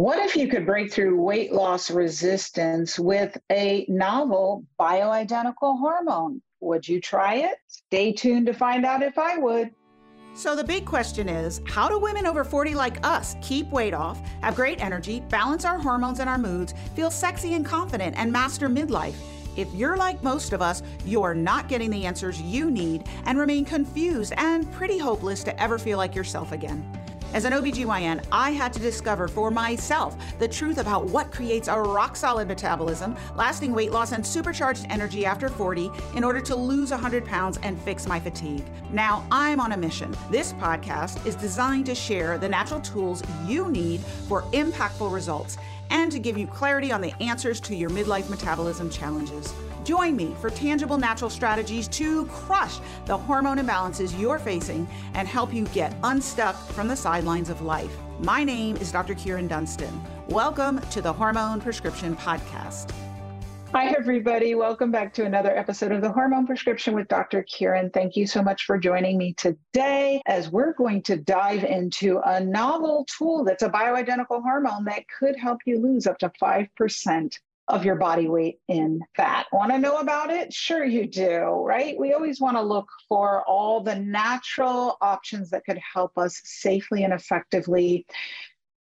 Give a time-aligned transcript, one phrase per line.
[0.00, 6.40] What if you could break through weight loss resistance with a novel bioidentical hormone?
[6.60, 7.58] Would you try it?
[7.66, 9.72] Stay tuned to find out if I would.
[10.32, 14.18] So, the big question is how do women over 40 like us keep weight off,
[14.40, 18.70] have great energy, balance our hormones and our moods, feel sexy and confident, and master
[18.70, 19.16] midlife?
[19.54, 23.66] If you're like most of us, you're not getting the answers you need and remain
[23.66, 26.90] confused and pretty hopeless to ever feel like yourself again.
[27.32, 31.80] As an OBGYN, I had to discover for myself the truth about what creates a
[31.80, 36.90] rock solid metabolism, lasting weight loss, and supercharged energy after 40 in order to lose
[36.90, 38.64] 100 pounds and fix my fatigue.
[38.90, 40.12] Now I'm on a mission.
[40.28, 45.56] This podcast is designed to share the natural tools you need for impactful results
[45.90, 49.54] and to give you clarity on the answers to your midlife metabolism challenges.
[49.90, 55.52] Join me for tangible natural strategies to crush the hormone imbalances you're facing and help
[55.52, 57.90] you get unstuck from the sidelines of life.
[58.20, 59.16] My name is Dr.
[59.16, 60.00] Kyrin Dunston.
[60.28, 62.92] Welcome to the Hormone Prescription Podcast.
[63.72, 64.54] Hi, everybody.
[64.54, 67.42] Welcome back to another episode of the Hormone Prescription with Dr.
[67.42, 67.90] Kieran.
[67.90, 72.38] Thank you so much for joining me today as we're going to dive into a
[72.38, 77.38] novel tool that's a bioidentical hormone that could help you lose up to 5%
[77.70, 79.46] of your body weight in fat.
[79.52, 80.52] Want to know about it?
[80.52, 81.98] Sure, you do, right?
[81.98, 87.04] We always want to look for all the natural options that could help us safely
[87.04, 88.06] and effectively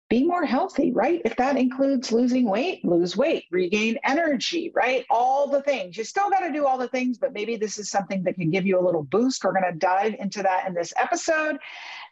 [0.08, 1.20] be more healthy, right?
[1.24, 5.04] If that includes losing weight, lose weight, regain energy, right?
[5.10, 5.96] All the things.
[5.96, 8.50] You still got to do all the things, but maybe this is something that can
[8.50, 9.42] give you a little boost.
[9.42, 11.58] We're going to dive into that in this episode.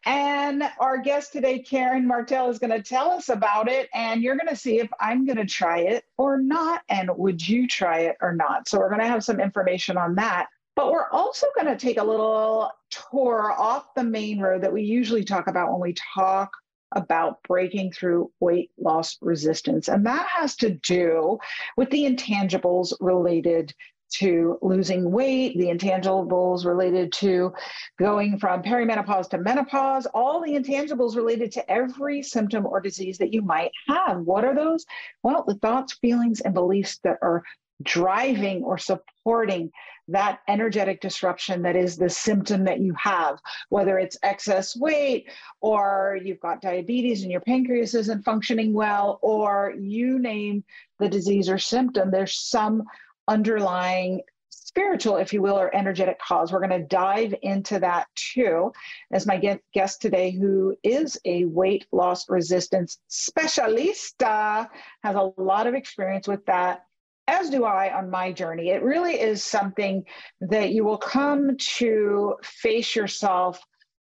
[0.07, 3.89] And our guest today, Karen Martel, is going to tell us about it.
[3.95, 6.83] And you're going to see if I'm going to try it or not.
[6.89, 8.69] And would you try it or not?
[8.69, 10.49] So we're going to have some information on that.
[10.77, 14.83] But we're also going to take a little tour off the main road that we
[14.83, 16.51] usually talk about when we talk
[16.93, 19.89] about breaking through weight loss resistance.
[19.89, 21.39] And that has to do
[21.77, 23.73] with the intangibles related
[24.19, 27.53] to losing weight, the intangibles related to
[27.99, 33.33] going from perimenopause to menopause, all the intangibles related to every symptom or disease that
[33.33, 34.21] you might have.
[34.21, 34.85] What are those?
[35.23, 37.43] Well, the thoughts, feelings, and beliefs that are
[37.83, 39.71] driving or supporting
[40.09, 43.39] that energetic disruption that is the symptom that you have,
[43.71, 45.31] whether it's excess weight
[45.61, 50.63] or you've got diabetes and your pancreas isn't functioning well, or you name
[50.99, 52.83] the disease or symptom, there's some
[53.29, 56.53] underlying spiritual, if you will, or energetic cause.
[56.53, 58.73] We're going to dive into that too,
[59.13, 64.67] as my guest today, who is a weight loss resistance specialist, has
[65.05, 66.85] a lot of experience with that
[67.27, 68.69] as do I on my journey.
[68.69, 70.05] It really is something
[70.41, 73.61] that you will come to face yourself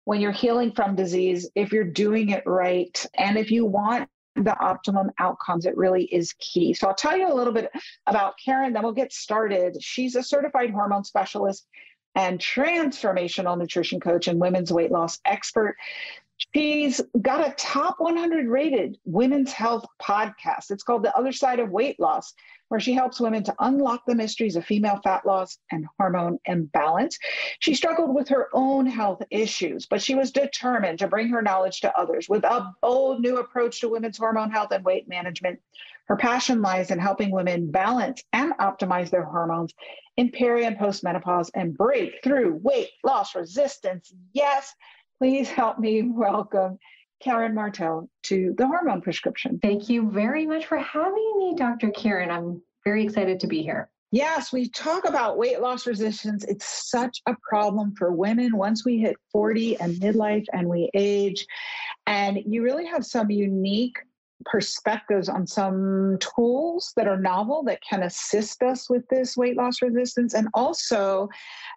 [0.05, 3.07] when you're healing from disease if you're doing it right.
[3.15, 4.09] And if you want
[4.45, 6.75] the optimum outcomes, it really is key.
[6.75, 7.71] So I'll tell you a little bit
[8.07, 9.77] about Karen, then we'll get started.
[9.83, 11.67] She's a certified hormone specialist
[12.15, 15.77] and transformational nutrition coach and women's weight loss expert.
[16.55, 20.71] She's got a top 100 rated women's health podcast.
[20.71, 22.35] It's called The Other Side of Weight Loss
[22.69, 27.19] where she helps women to unlock the mysteries of female fat loss and hormone imbalance.
[27.61, 31.81] She struggled with her own health issues, but she was determined to bring her knowledge
[31.81, 35.61] to others with a bold new approach to women's hormone health and weight management.
[36.07, 39.75] Her passion lies in helping women balance and optimize their hormones
[40.17, 44.13] in peri and postmenopause and break through weight loss resistance.
[44.33, 44.75] Yes,
[45.19, 46.79] please help me welcome
[47.21, 49.59] Karen Martel to the hormone prescription.
[49.61, 51.91] Thank you very much for having me, Dr.
[51.91, 52.31] Karen.
[52.31, 53.91] I'm very excited to be here.
[54.13, 56.45] Yes, we talk about weight loss resistance.
[56.45, 61.45] It's such a problem for women once we hit 40 and midlife and we age.
[62.07, 63.99] And you really have some unique
[64.45, 69.83] perspectives on some tools that are novel that can assist us with this weight loss
[69.83, 71.29] resistance and also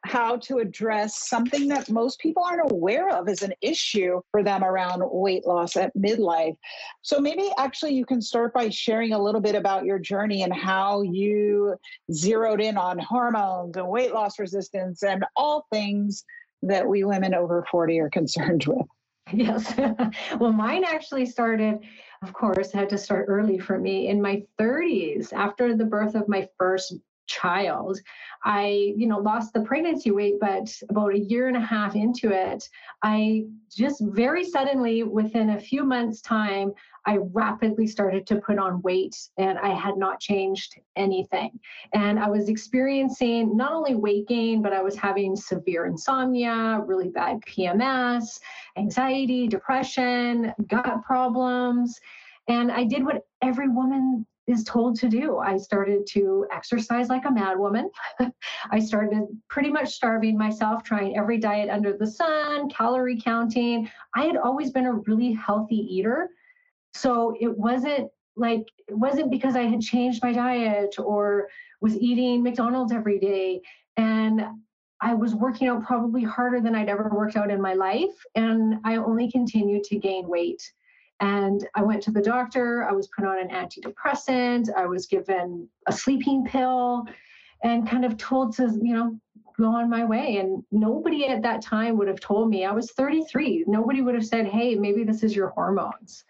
[0.05, 4.63] how to address something that most people aren't aware of as an issue for them
[4.63, 6.55] around weight loss at midlife.
[7.01, 10.53] So maybe actually you can start by sharing a little bit about your journey and
[10.53, 11.75] how you
[12.11, 16.23] zeroed in on hormones and weight loss resistance and all things
[16.63, 18.85] that we women over 40 are concerned with.
[19.33, 19.73] Yes.
[20.39, 21.79] well, mine actually started
[22.21, 26.27] of course, had to start early for me in my 30s after the birth of
[26.27, 26.93] my first
[27.25, 27.99] child.
[28.43, 32.29] I, you know, lost the pregnancy weight, but about a year and a half into
[32.31, 32.67] it,
[33.01, 33.45] I
[33.75, 36.73] just very suddenly, within a few months' time,
[37.05, 41.59] I rapidly started to put on weight and I had not changed anything.
[41.93, 47.09] And I was experiencing not only weight gain, but I was having severe insomnia, really
[47.09, 48.39] bad PMS,
[48.77, 51.99] anxiety, depression, gut problems.
[52.47, 55.37] And I did what every woman is told to do.
[55.37, 57.89] I started to exercise like a mad woman.
[58.71, 63.89] I started pretty much starving myself, trying every diet under the sun, calorie counting.
[64.15, 66.29] I had always been a really healthy eater.
[66.93, 71.47] So it wasn't like, it wasn't because I had changed my diet or
[71.81, 73.61] was eating McDonald's every day.
[73.97, 74.45] And
[75.01, 78.13] I was working out probably harder than I'd ever worked out in my life.
[78.35, 80.61] And I only continued to gain weight.
[81.19, 85.69] And I went to the doctor, I was put on an antidepressant, I was given
[85.87, 87.05] a sleeping pill,
[87.63, 89.19] and kind of told to, you know,
[89.59, 90.37] go on my way.
[90.37, 94.25] And nobody at that time would have told me, I was 33, nobody would have
[94.25, 96.25] said, hey, maybe this is your hormones.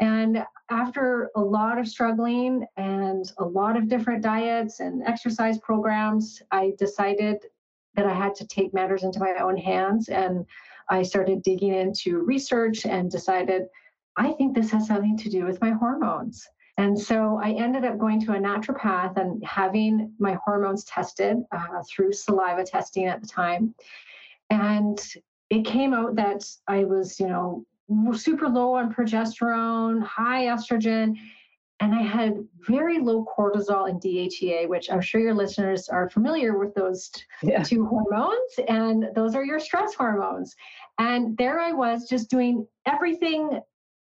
[0.00, 6.42] And after a lot of struggling and a lot of different diets and exercise programs,
[6.50, 7.44] I decided
[7.94, 10.08] that I had to take matters into my own hands.
[10.08, 10.44] And
[10.88, 13.62] I started digging into research and decided
[14.16, 16.46] I think this has something to do with my hormones.
[16.76, 21.82] And so I ended up going to a naturopath and having my hormones tested uh,
[21.88, 23.74] through saliva testing at the time.
[24.50, 25.00] And
[25.50, 27.64] it came out that I was, you know,
[28.14, 31.16] super low on progesterone, high estrogen,
[31.80, 36.56] and I had very low cortisol and DHEA, which I'm sure your listeners are familiar
[36.56, 37.10] with those
[37.42, 37.62] yeah.
[37.62, 40.54] two hormones, and those are your stress hormones.
[40.98, 43.60] And there I was just doing everything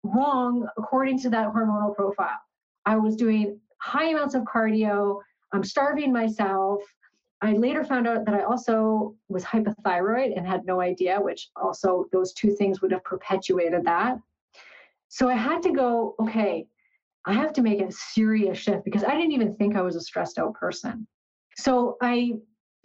[0.04, 2.40] wrong according to that hormonal profile.
[2.86, 5.20] I was doing high amounts of cardio,
[5.54, 6.82] I'm starving myself.
[7.42, 12.06] I later found out that I also was hypothyroid and had no idea, which also
[12.12, 14.18] those two things would have perpetuated that.
[15.08, 16.68] So I had to go, okay,
[17.26, 20.02] I have to make a serious shift because I didn't even think I was a
[20.02, 21.08] stressed out person.
[21.58, 22.34] So I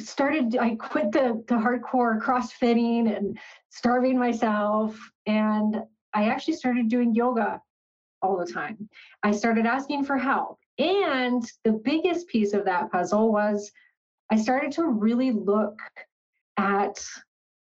[0.01, 3.39] started, I quit the, the hardcore CrossFitting and
[3.71, 4.99] starving myself.
[5.27, 5.83] And
[6.15, 7.61] I actually started doing yoga
[8.23, 8.89] all the time.
[9.23, 10.59] I started asking for help.
[10.79, 13.71] And the biggest piece of that puzzle was
[14.31, 15.79] I started to really look
[16.57, 17.05] at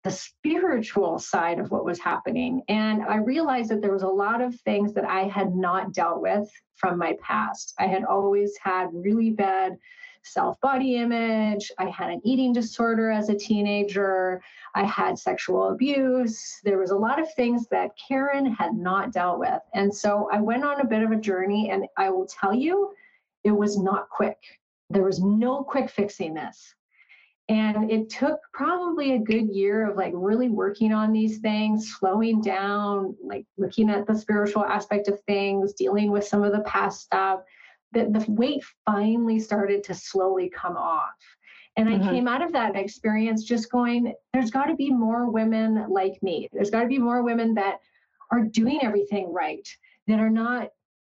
[0.04, 2.62] the spiritual side of what was happening.
[2.68, 6.22] And I realized that there was a lot of things that I had not dealt
[6.22, 7.74] with from my past.
[7.78, 9.76] I had always had really bad
[10.22, 11.70] self body image.
[11.78, 14.42] I had an eating disorder as a teenager.
[14.74, 16.60] I had sexual abuse.
[16.64, 19.60] There was a lot of things that Karen had not dealt with.
[19.74, 22.92] And so I went on a bit of a journey, and I will tell you,
[23.44, 24.38] it was not quick.
[24.90, 26.74] There was no quick fixing this.
[27.50, 32.42] And it took probably a good year of like really working on these things, slowing
[32.42, 37.00] down, like looking at the spiritual aspect of things, dealing with some of the past
[37.00, 37.40] stuff,
[37.92, 41.16] that the weight finally started to slowly come off.
[41.76, 42.08] And mm-hmm.
[42.08, 46.22] I came out of that experience just going, there's got to be more women like
[46.22, 46.50] me.
[46.52, 47.78] There's got to be more women that
[48.30, 49.66] are doing everything right,
[50.06, 50.68] that are not,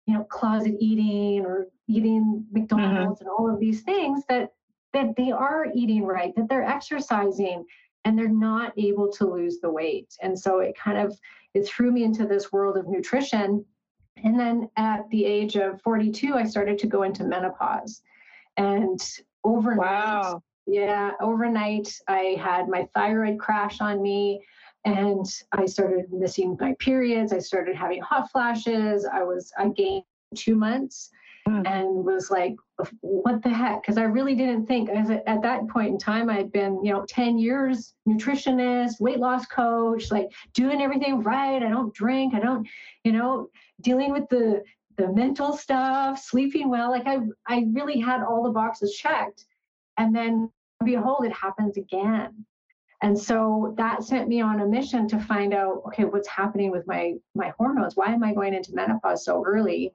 [0.06, 2.60] you know, closet eating or eating mm-hmm.
[2.60, 3.28] McDonald's mm-hmm.
[3.28, 4.50] and all of these things that
[4.92, 7.64] that they are eating right, that they're exercising
[8.04, 10.14] and they're not able to lose the weight.
[10.20, 11.18] And so it kind of
[11.54, 13.64] it threw me into this world of nutrition
[14.16, 18.02] and then at the age of 42, I started to go into menopause.
[18.56, 19.00] And
[19.44, 20.42] overnight, wow.
[20.66, 24.44] yeah, overnight, I had my thyroid crash on me
[24.84, 27.32] and I started missing my periods.
[27.32, 29.06] I started having hot flashes.
[29.10, 31.10] I was, I gained two months
[31.48, 31.66] mm.
[31.66, 32.56] and was like,
[33.00, 33.82] what the heck?
[33.82, 36.92] Because I really didn't think, as at that point in time, I had been, you
[36.92, 41.62] know, 10 years nutritionist, weight loss coach, like doing everything right.
[41.62, 42.34] I don't drink.
[42.34, 42.66] I don't,
[43.04, 43.48] you know,
[43.80, 44.62] dealing with the
[44.98, 46.90] the mental stuff, sleeping well.
[46.90, 49.46] Like I I really had all the boxes checked.
[49.96, 50.50] And then
[50.84, 52.44] behold, it happens again.
[53.02, 56.86] And so that sent me on a mission to find out, okay, what's happening with
[56.86, 57.96] my my hormones?
[57.96, 59.92] Why am I going into menopause so early?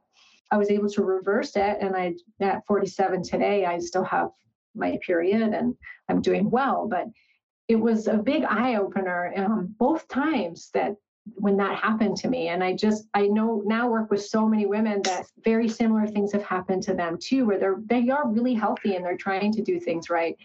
[0.52, 1.78] I was able to reverse it.
[1.82, 4.30] And I at 47 today, I still have
[4.76, 5.76] my period and
[6.10, 6.88] I'm doing well.
[6.90, 7.08] But
[7.68, 10.96] it was a big eye opener um, both times that
[11.36, 14.66] when that happened to me and i just i know now work with so many
[14.66, 18.54] women that very similar things have happened to them too where they're they are really
[18.54, 20.38] healthy and they're trying to do things right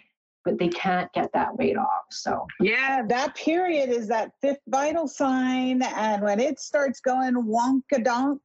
[0.44, 5.06] but they can't get that weight off so yeah that period is that fifth vital
[5.06, 8.40] sign and when it starts going wonka donk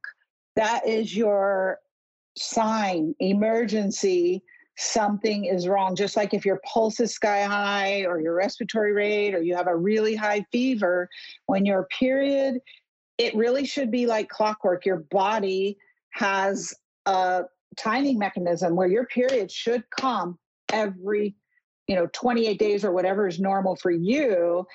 [0.56, 1.78] that is your
[2.36, 4.42] sign emergency
[4.78, 5.96] something is wrong.
[5.96, 9.66] Just like if your pulse is sky high or your respiratory rate or you have
[9.66, 11.08] a really high fever,
[11.46, 12.60] when your period,
[13.18, 14.86] it really should be like clockwork.
[14.86, 15.76] Your body
[16.10, 16.72] has
[17.06, 17.42] a
[17.76, 20.38] timing mechanism where your period should come
[20.72, 21.34] every,
[21.88, 24.66] you know, 28 days or whatever is normal for you.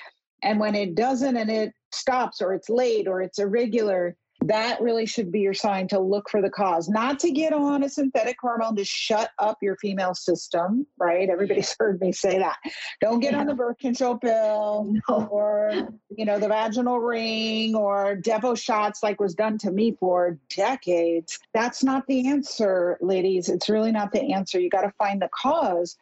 [0.41, 4.17] And when it doesn't and it stops or it's late or it's irregular,
[4.48, 7.84] that really should be your sign to look for the cause, not to get on
[7.84, 11.29] a synthetic hormone to shut up your female system, right?
[11.29, 12.58] Everybody's heard me say that.
[13.01, 13.39] Don't get yeah.
[13.39, 15.27] on the birth control pill no.
[15.32, 20.38] or, you know, the vaginal ring or Depo shots like was done to me for
[20.50, 21.39] decades.
[21.53, 23.50] That's not the answer, ladies.
[23.50, 24.60] It's really not the answer.
[24.60, 25.96] You got to find the cause.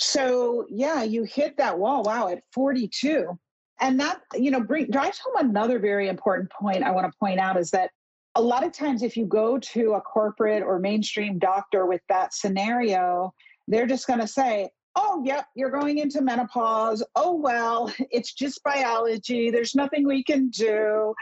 [0.00, 2.02] So, yeah, you hit that wall.
[2.02, 3.38] Wow, at 42
[3.80, 7.38] and that you know bring, drives home another very important point i want to point
[7.38, 7.90] out is that
[8.34, 12.34] a lot of times if you go to a corporate or mainstream doctor with that
[12.34, 13.32] scenario
[13.66, 17.04] they're just going to say oh yep you're going into menopause.
[17.14, 19.50] Oh well it's just biology.
[19.50, 21.14] There's nothing we can do.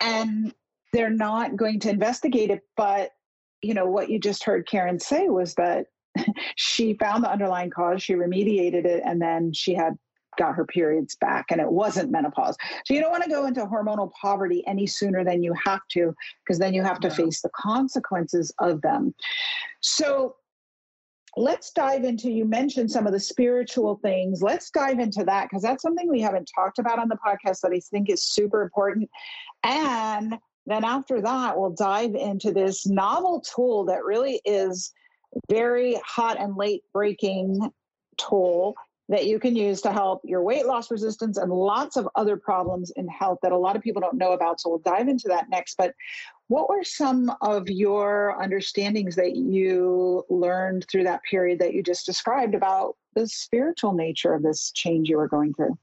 [0.00, 0.54] And
[0.92, 3.10] they're not going to investigate it but
[3.62, 5.86] you know what you just heard karen say was that
[6.56, 9.96] she found the underlying cause she remediated it and then she had
[10.36, 12.56] got her periods back and it wasn't menopause.
[12.84, 16.14] So you don't want to go into hormonal poverty any sooner than you have to,
[16.44, 19.14] because then you have to face the consequences of them.
[19.80, 20.36] So
[21.36, 25.62] let's dive into you mentioned some of the spiritual things let's dive into that because
[25.62, 29.06] that's something we haven't talked about on the podcast that i think is super important
[29.62, 34.94] and then after that we'll dive into this novel tool that really is
[35.50, 37.70] very hot and late breaking
[38.16, 38.74] tool
[39.08, 42.90] that you can use to help your weight loss resistance and lots of other problems
[42.96, 44.60] in health that a lot of people don't know about.
[44.60, 45.76] So we'll dive into that next.
[45.76, 45.94] But
[46.48, 52.04] what were some of your understandings that you learned through that period that you just
[52.04, 55.78] described about the spiritual nature of this change you were going through?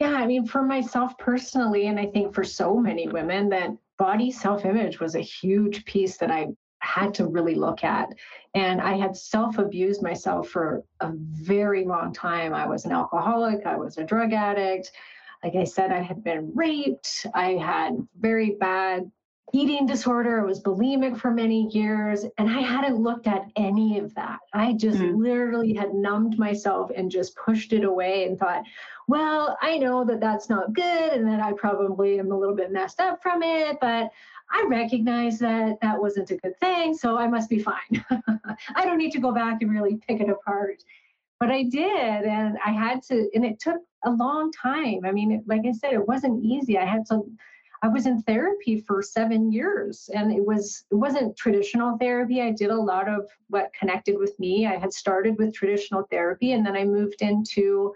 [0.00, 4.32] Yeah, I mean, for myself personally, and I think for so many women, that body
[4.32, 6.48] self image was a huge piece that I
[6.82, 8.12] had to really look at.
[8.54, 12.52] And I had self abused myself for a very long time.
[12.52, 14.92] I was an alcoholic, I was a drug addict.
[15.42, 19.10] Like I said, I had been raped, I had very bad
[19.52, 20.40] eating disorder.
[20.40, 24.38] I was bulimic for many years, and I hadn't looked at any of that.
[24.54, 25.16] I just mm.
[25.16, 28.62] literally had numbed myself and just pushed it away and thought,
[29.08, 32.72] well, I know that that's not good and that I probably am a little bit
[32.72, 34.10] messed up from it, but
[34.52, 38.04] I recognize that that wasn't a good thing, so I must be fine.
[38.74, 40.82] I don't need to go back and really pick it apart.
[41.40, 45.00] But I did, and I had to, and it took a long time.
[45.04, 46.78] I mean, like I said, it wasn't easy.
[46.78, 47.22] I had to,
[47.82, 52.42] I was in therapy for seven years, and it was it wasn't traditional therapy.
[52.42, 54.66] I did a lot of what connected with me.
[54.66, 57.92] I had started with traditional therapy, and then I moved into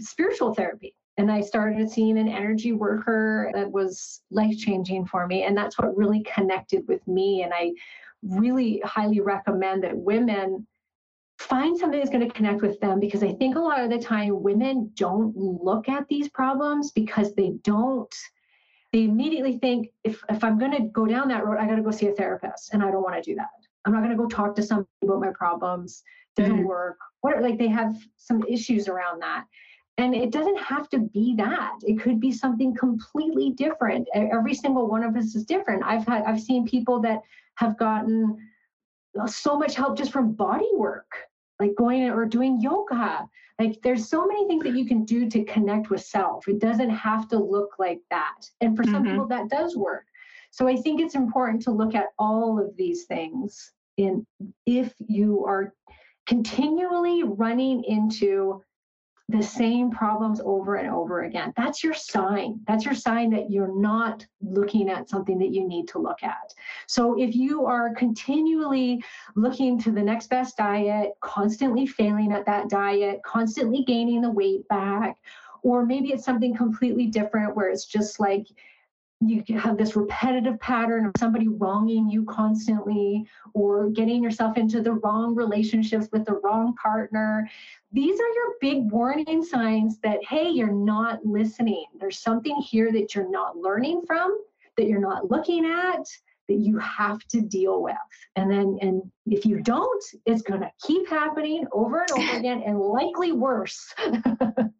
[0.00, 5.42] spiritual therapy and I started seeing an energy worker that was life changing for me.
[5.42, 7.42] And that's what really connected with me.
[7.42, 7.72] And I
[8.22, 10.66] really highly recommend that women
[11.38, 13.98] find something that's going to connect with them because I think a lot of the
[13.98, 18.14] time women don't look at these problems because they don't.
[18.92, 21.82] They immediately think if, if I'm going to go down that road, I got to
[21.82, 22.72] go see a therapist.
[22.72, 23.48] And I don't want to do that.
[23.84, 26.04] I'm not going to go talk to somebody about my problems.
[26.36, 26.64] Doesn't mm-hmm.
[26.64, 26.98] work.
[27.22, 29.44] What like they have some issues around that.
[29.98, 31.74] And it doesn't have to be that.
[31.82, 34.08] It could be something completely different.
[34.14, 35.82] Every single one of us is different.
[35.84, 37.20] I've had I've seen people that
[37.56, 38.38] have gotten
[39.26, 41.10] so much help just from body work,
[41.58, 43.28] like going or doing yoga.
[43.58, 46.46] Like there's so many things that you can do to connect with self.
[46.46, 48.48] It doesn't have to look like that.
[48.60, 49.10] And for some mm-hmm.
[49.10, 50.04] people that does work.
[50.52, 54.24] So I think it's important to look at all of these things in
[54.64, 55.74] if you are
[56.26, 58.62] continually running into
[59.30, 61.52] the same problems over and over again.
[61.54, 62.60] That's your sign.
[62.66, 66.54] That's your sign that you're not looking at something that you need to look at.
[66.86, 69.04] So if you are continually
[69.36, 74.66] looking to the next best diet, constantly failing at that diet, constantly gaining the weight
[74.68, 75.18] back,
[75.62, 78.46] or maybe it's something completely different where it's just like
[79.20, 84.92] you have this repetitive pattern of somebody wronging you constantly or getting yourself into the
[84.92, 87.48] wrong relationships with the wrong partner.
[87.90, 91.86] These are your big warning signs that, hey, you're not listening.
[91.98, 94.38] There's something here that you're not learning from,
[94.76, 96.06] that you're not looking at,
[96.46, 97.96] that you have to deal with.
[98.36, 102.62] And then, and if you don't, it's going to keep happening over and over again
[102.64, 103.92] and likely worse.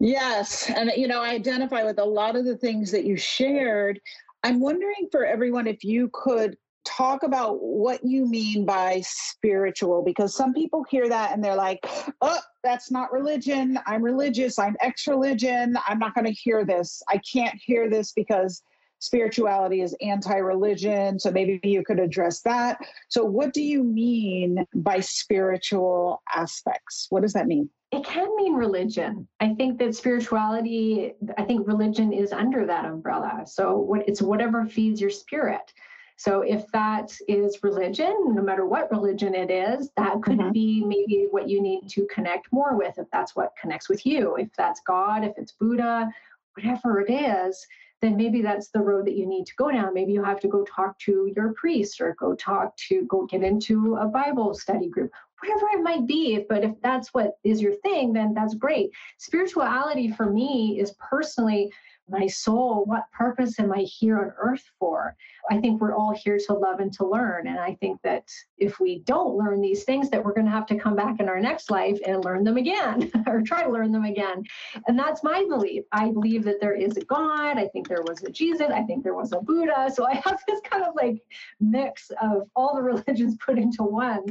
[0.00, 0.70] yes.
[0.70, 4.00] And, you know, I identify with a lot of the things that you shared.
[4.42, 10.34] I'm wondering for everyone if you could talk about what you mean by spiritual because
[10.34, 11.78] some people hear that and they're like
[12.22, 13.78] oh that's not religion.
[13.86, 14.58] I'm religious.
[14.58, 15.76] I'm ex-religion.
[15.86, 17.02] I'm not going to hear this.
[17.08, 18.62] I can't hear this because
[18.98, 21.18] spirituality is anti-religion.
[21.18, 22.78] So maybe you could address that.
[23.08, 27.06] So what do you mean by spiritual aspects?
[27.08, 29.26] What does that mean it can mean religion.
[29.40, 33.42] I think that spirituality, I think religion is under that umbrella.
[33.46, 35.72] So what it's whatever feeds your spirit.
[36.16, 40.52] So if that is religion, no matter what religion it is, that could mm-hmm.
[40.52, 44.36] be maybe what you need to connect more with if that's what connects with you.
[44.36, 46.10] If that's God, if it's Buddha,
[46.54, 47.66] whatever it is,
[48.02, 49.94] then maybe that's the road that you need to go down.
[49.94, 53.42] Maybe you have to go talk to your priest or go talk to go get
[53.42, 55.10] into a Bible study group,
[55.42, 56.44] whatever it might be.
[56.48, 58.90] But if that's what is your thing, then that's great.
[59.18, 61.70] Spirituality for me is personally
[62.10, 65.16] my soul, what purpose am I here on earth for?
[65.50, 67.46] I think we're all here to love and to learn.
[67.46, 68.24] And I think that
[68.58, 71.28] if we don't learn these things, that we're going to have to come back in
[71.28, 74.44] our next life and learn them again or try to learn them again.
[74.86, 75.84] And that's my belief.
[75.92, 77.58] I believe that there is a God.
[77.58, 78.70] I think there was a Jesus.
[78.72, 79.90] I think there was a Buddha.
[79.94, 81.22] So I have this kind of like
[81.60, 84.24] mix of all the religions put into one.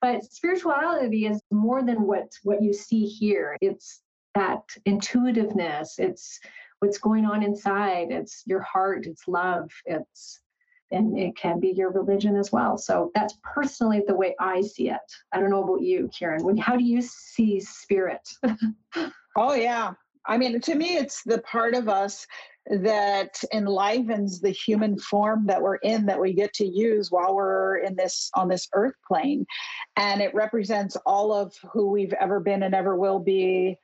[0.00, 3.56] But spirituality is more than what what you see here.
[3.60, 4.02] It's
[4.34, 5.98] that intuitiveness.
[5.98, 6.38] It's
[6.80, 8.08] what's going on inside.
[8.10, 10.40] It's your heart, it's love, it's
[10.90, 12.78] and it can be your religion as well.
[12.78, 14.96] So that's personally the way I see it.
[15.32, 16.42] I don't know about you, Kyrin.
[16.42, 18.26] When, how do you see spirit?
[19.36, 19.92] oh yeah.
[20.26, 22.26] I mean, to me, it's the part of us
[22.70, 27.78] that enlivens the human form that we're in that we get to use while we're
[27.78, 29.46] in this on this earth plane
[29.96, 33.78] and it represents all of who we've ever been and ever will be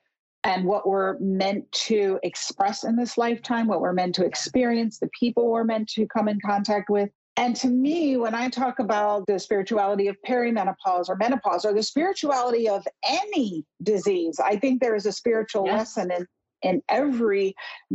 [0.44, 5.08] and what we're meant to express in this lifetime, what we're meant to experience, the
[5.18, 7.08] people we're meant to come in contact with.
[7.36, 11.82] And to me, when I talk about the spirituality of perimenopause or menopause or the
[11.82, 15.96] spirituality of any disease, I think there is a spiritual yes.
[15.96, 16.26] lesson in,
[16.64, 17.54] in every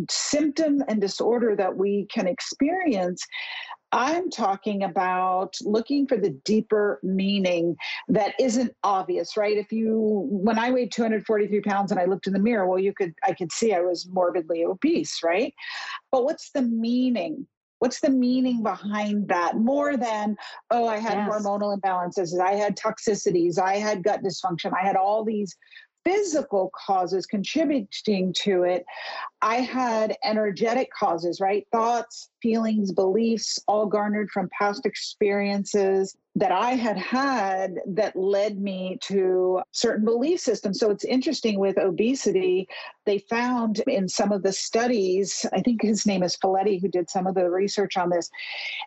[0.10, 3.26] symptom and disorder that we can experience.
[3.92, 7.76] I'm talking about looking for the deeper meaning
[8.08, 9.58] that isn't obvious, right?
[9.58, 12.94] If you, when I weighed 243 pounds and I looked in the mirror, well, you
[12.94, 15.54] could, I could see I was morbidly obese, right?
[16.12, 17.48] But what's the meaning?
[17.80, 19.56] What's the meaning behind that?
[19.56, 20.36] More than,
[20.70, 21.30] oh, I had yes.
[21.32, 25.56] hormonal imbalances, I had toxicities, I had gut dysfunction, I had all these
[26.04, 28.86] physical causes contributing to it,
[29.42, 31.66] I had energetic causes, right?
[31.72, 38.98] Thoughts, feelings, beliefs, all garnered from past experiences that I had had that led me
[39.02, 40.80] to certain belief systems.
[40.80, 42.68] So it's interesting with obesity,
[43.06, 47.10] they found in some of the studies, I think his name is Felitti, who did
[47.10, 48.30] some of the research on this,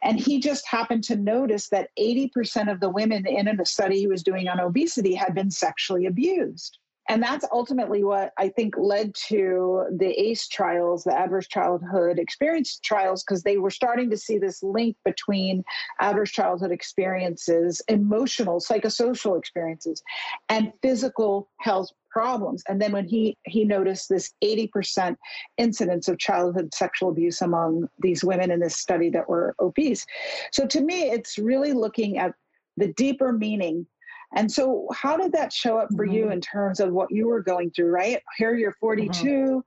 [0.02, 4.06] and he just happened to notice that 80% of the women in a study he
[4.06, 6.78] was doing on obesity had been sexually abused.
[7.08, 12.78] And that's ultimately what I think led to the ACE trials, the adverse childhood experience
[12.82, 15.64] trials, because they were starting to see this link between
[16.00, 20.02] adverse childhood experiences, emotional, psychosocial experiences,
[20.48, 22.62] and physical health problems.
[22.68, 25.16] And then when he he noticed this 80%
[25.56, 30.06] incidence of childhood sexual abuse among these women in this study that were obese.
[30.52, 32.34] So to me, it's really looking at
[32.76, 33.86] the deeper meaning
[34.34, 36.14] and so, how did that show up for mm-hmm.
[36.14, 38.20] you in terms of what you were going through, right?
[38.36, 39.58] Here you're 42, mm-hmm.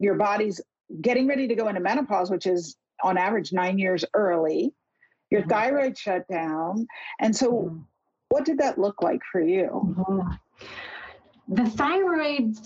[0.00, 0.60] your body's
[1.00, 4.72] getting ready to go into menopause, which is on average nine years early.
[5.30, 5.50] Your mm-hmm.
[5.50, 6.86] thyroid shut down.
[7.20, 7.78] And so, mm-hmm.
[8.30, 9.94] what did that look like for you?
[9.98, 11.54] Mm-hmm.
[11.54, 12.56] The thyroid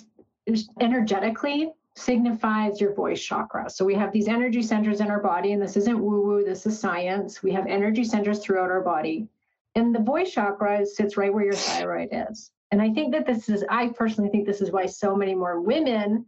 [0.80, 3.68] energetically signifies your voice chakra.
[3.68, 6.64] So we have these energy centers in our body, and this isn't woo woo, this
[6.66, 7.42] is science.
[7.42, 9.26] We have energy centers throughout our body.
[9.74, 12.50] And the voice chakra sits right where your thyroid is.
[12.70, 15.60] And I think that this is, I personally think this is why so many more
[15.60, 16.26] women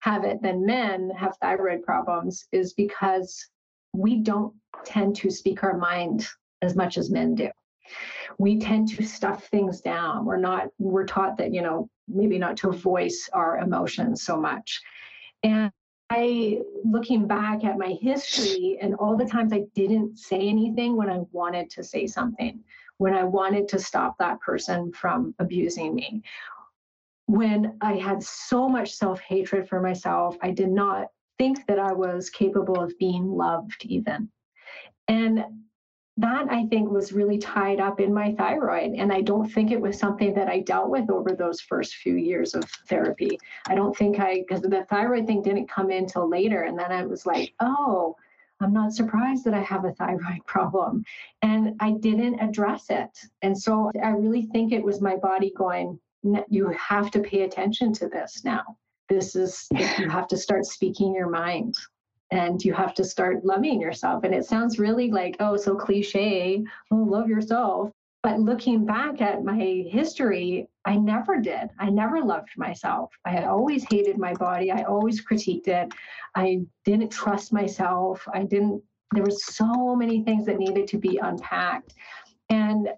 [0.00, 3.46] have it than men have thyroid problems, is because
[3.92, 6.26] we don't tend to speak our mind
[6.62, 7.48] as much as men do.
[8.38, 10.24] We tend to stuff things down.
[10.24, 14.80] We're not, we're taught that, you know, maybe not to voice our emotions so much.
[15.42, 15.72] And
[16.10, 21.08] I, looking back at my history and all the times I didn't say anything when
[21.08, 22.64] I wanted to say something,
[22.98, 26.22] when I wanted to stop that person from abusing me.
[27.26, 31.92] When I had so much self hatred for myself, I did not think that I
[31.92, 34.28] was capable of being loved, even.
[35.06, 35.44] And
[36.16, 38.92] that I think was really tied up in my thyroid.
[38.92, 42.16] And I don't think it was something that I dealt with over those first few
[42.16, 43.38] years of therapy.
[43.68, 46.62] I don't think I, because the thyroid thing didn't come in till later.
[46.62, 48.16] And then I was like, oh,
[48.60, 51.04] I'm not surprised that I have a thyroid problem.
[51.42, 53.18] And I didn't address it.
[53.42, 55.98] And so I really think it was my body going,
[56.50, 58.76] you have to pay attention to this now.
[59.08, 59.66] This is,
[59.98, 61.74] you have to start speaking your mind
[62.30, 64.24] and you have to start loving yourself.
[64.24, 67.90] And it sounds really like, oh, so cliche, oh, love yourself.
[68.22, 69.56] But looking back at my
[69.90, 71.70] history, I never did.
[71.78, 73.10] I never loved myself.
[73.24, 74.70] I had always hated my body.
[74.70, 75.92] I always critiqued it.
[76.34, 78.26] I didn't trust myself.
[78.32, 81.94] I didn't, there were so many things that needed to be unpacked.
[82.50, 82.90] And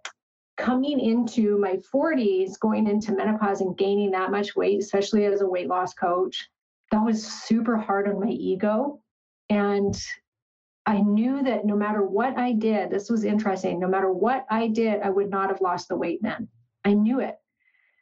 [0.57, 5.47] coming into my 40s, going into menopause and gaining that much weight, especially as a
[5.47, 6.49] weight loss coach,
[6.91, 9.02] that was super hard on my ego.
[9.53, 9.95] And
[10.87, 14.69] I knew that no matter what I did, this was interesting, no matter what I
[14.69, 16.49] did, I would not have lost the weight then.
[16.87, 17.37] I knew it.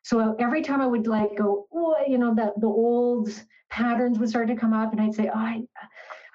[0.04, 1.66] So every time I would like go,
[2.06, 3.30] you know, the, the old
[3.68, 5.62] patterns would start to come up and I'd say, oh, I,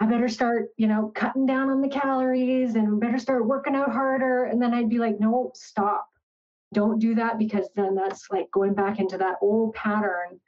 [0.02, 3.94] I better start, you know, cutting down on the calories and better start working out
[3.94, 4.44] harder.
[4.44, 6.10] And then I'd be like, no, stop.
[6.74, 10.42] Don't do that because then that's like going back into that old pattern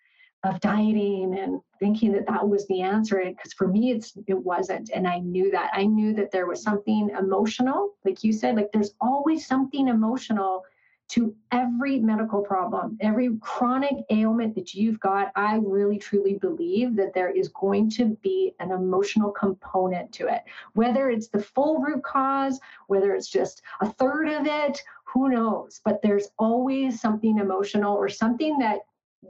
[0.47, 3.21] of dieting and thinking that that was the answer.
[3.25, 5.69] Because for me it's it wasn't and i knew that.
[5.73, 10.63] I knew that there was something emotional like you said like there's always something emotional
[11.09, 15.31] to every medical problem every chronic ailment that you've got.
[15.35, 20.43] I really truly believe that there is going to be an emotional component to it.
[20.73, 25.81] Whether it's the full root cause whether it's just a third of it who knows?
[25.85, 28.79] But there's always something emotional or something that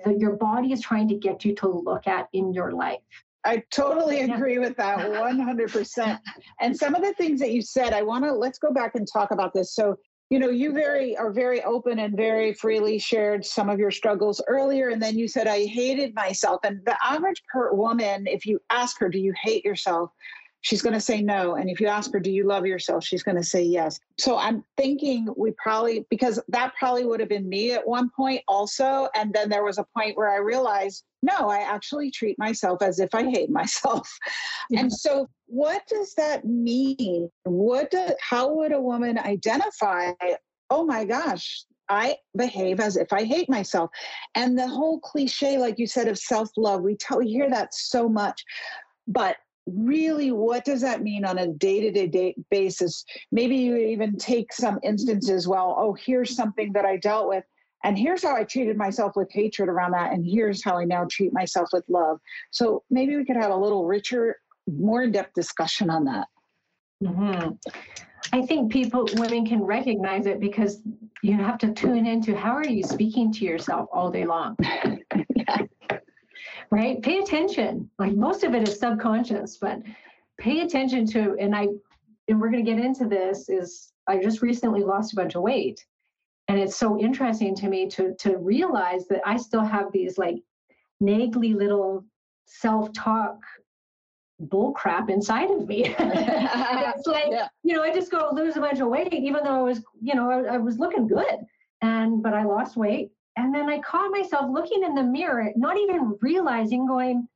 [0.06, 3.00] that your body is trying to get you to look at in your life.
[3.45, 4.60] I totally agree yeah.
[4.60, 6.19] with that 100%.
[6.60, 9.08] and some of the things that you said, I want to let's go back and
[9.12, 9.73] talk about this.
[9.73, 9.95] So,
[10.30, 14.41] you know, you very are very open and very freely shared some of your struggles
[14.47, 18.60] earlier and then you said I hated myself and the average per woman if you
[18.69, 20.12] ask her do you hate yourself?
[20.67, 21.56] She's going to say no.
[21.56, 23.01] And if you ask her, do you love yourself?
[23.01, 24.01] She's going to say yes.
[24.17, 28.41] So I'm thinking we probably, because that probably would have been me at one point
[28.49, 29.08] also.
[29.15, 32.99] And then there was a point where I realized, no, I actually treat myself as
[32.99, 34.12] if I hate myself.
[34.69, 34.82] Yeah.
[34.82, 37.30] And so what does that mean?
[37.45, 40.12] What do, how would a woman identify,
[40.69, 43.89] oh my gosh, I behave as if I hate myself.
[44.36, 47.73] And the whole cliche, like you said, of self love, we tell, we hear that
[47.73, 48.43] so much.
[49.08, 53.03] But really what does that mean on a day-to-day basis?
[53.32, 57.43] Maybe you even take some instances well oh here's something that i dealt with
[57.84, 61.06] and here's how i treated myself with hatred around that and here's how i now
[61.10, 62.19] treat myself with love.
[62.51, 66.27] So maybe we could have a little richer more in-depth discussion on that.
[67.03, 67.51] Mm-hmm.
[68.34, 70.82] i think people women can recognize it because
[71.21, 74.58] you have to tune into how are you speaking to yourself all day long?
[75.36, 75.58] Yeah
[76.71, 77.01] right?
[77.01, 77.89] Pay attention.
[77.99, 79.82] Like most of it is subconscious, but
[80.39, 81.67] pay attention to, and I,
[82.27, 85.41] and we're going to get into this is I just recently lost a bunch of
[85.41, 85.86] weight.
[86.47, 90.38] And it's so interesting to me to, to realize that I still have these like
[91.01, 92.06] naggly little
[92.45, 93.38] self-talk
[94.39, 95.95] bull crap inside of me.
[95.99, 97.47] it's like, yeah.
[97.63, 100.15] you know, I just go lose a bunch of weight, even though I was, you
[100.15, 101.45] know, I, I was looking good.
[101.82, 105.78] And, but I lost weight and then I caught myself looking in the mirror, not
[105.78, 107.28] even realizing, going,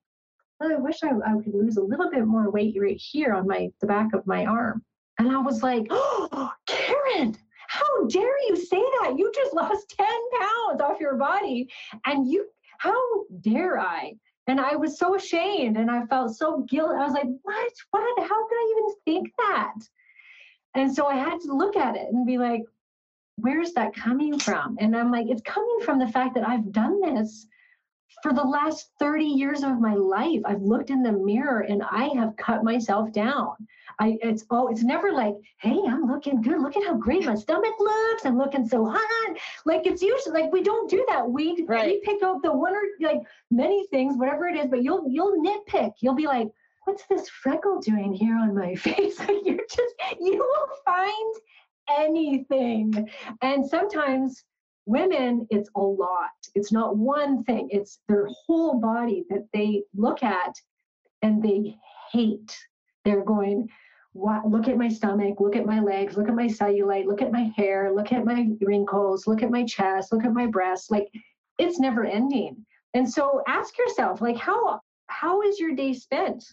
[0.59, 3.47] oh, I wish I, I could lose a little bit more weight right here on
[3.47, 4.83] my the back of my arm.
[5.19, 7.37] And I was like, oh, Karen,
[7.67, 9.13] how dare you say that?
[9.15, 10.07] You just lost 10
[10.39, 11.69] pounds off your body.
[12.05, 12.47] And you,
[12.79, 12.97] how
[13.41, 14.13] dare I?
[14.47, 16.95] And I was so ashamed and I felt so guilty.
[16.95, 17.71] I was like, what?
[17.91, 18.19] What?
[18.27, 19.75] How could I even think that?
[20.73, 22.63] And so I had to look at it and be like,
[23.37, 24.77] where's that coming from?
[24.79, 27.47] And I'm like, it's coming from the fact that I've done this
[28.21, 30.41] for the last 30 years of my life.
[30.45, 33.55] I've looked in the mirror and I have cut myself down.
[33.99, 36.61] I it's oh, it's never like, hey, I'm looking good.
[36.61, 38.25] Look at how great my stomach looks.
[38.25, 39.37] I'm looking so hot.
[39.65, 41.29] Like it's usually like we don't do that.
[41.29, 41.87] We right.
[41.87, 45.41] we pick out the one or like many things, whatever it is, but you'll you'll
[45.41, 45.93] nitpick.
[45.99, 46.47] You'll be like,
[46.85, 49.19] what's this freckle doing here on my face?
[49.19, 51.35] You're just you will find
[51.99, 53.09] anything.
[53.41, 54.43] And sometimes
[54.85, 56.29] women, it's a lot.
[56.55, 60.55] It's not one thing, it's their whole body that they look at
[61.21, 61.75] and they
[62.11, 62.57] hate.
[63.05, 63.69] They're going,
[64.13, 67.51] look at my stomach, look at my legs, look at my cellulite, look at my
[67.55, 70.91] hair, look at my wrinkles, look at my chest, look at my breasts.
[70.91, 71.07] Like
[71.57, 72.65] it's never ending.
[72.93, 76.43] And so ask yourself, like, how how is your day spent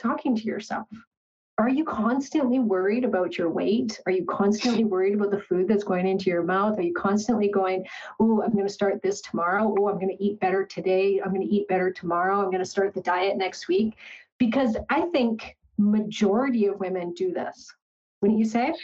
[0.00, 0.86] talking to yourself?
[1.58, 3.98] Are you constantly worried about your weight?
[4.04, 6.78] Are you constantly worried about the food that's going into your mouth?
[6.78, 7.84] Are you constantly going,
[8.20, 9.74] oh, I'm going to start this tomorrow.
[9.78, 11.20] Oh, I'm going to eat better today.
[11.24, 12.40] I'm going to eat better tomorrow.
[12.40, 13.94] I'm going to start the diet next week.
[14.38, 17.72] Because I think majority of women do this.
[18.20, 18.74] Wouldn't you say?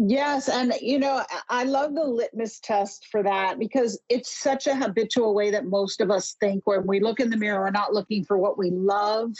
[0.00, 0.48] Yes.
[0.48, 5.34] And, you know, I love the litmus test for that because it's such a habitual
[5.34, 6.66] way that most of us think.
[6.66, 9.30] When we look in the mirror, we're not looking for what we love,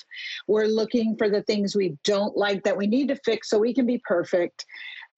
[0.46, 3.74] we're looking for the things we don't like that we need to fix so we
[3.74, 4.64] can be perfect.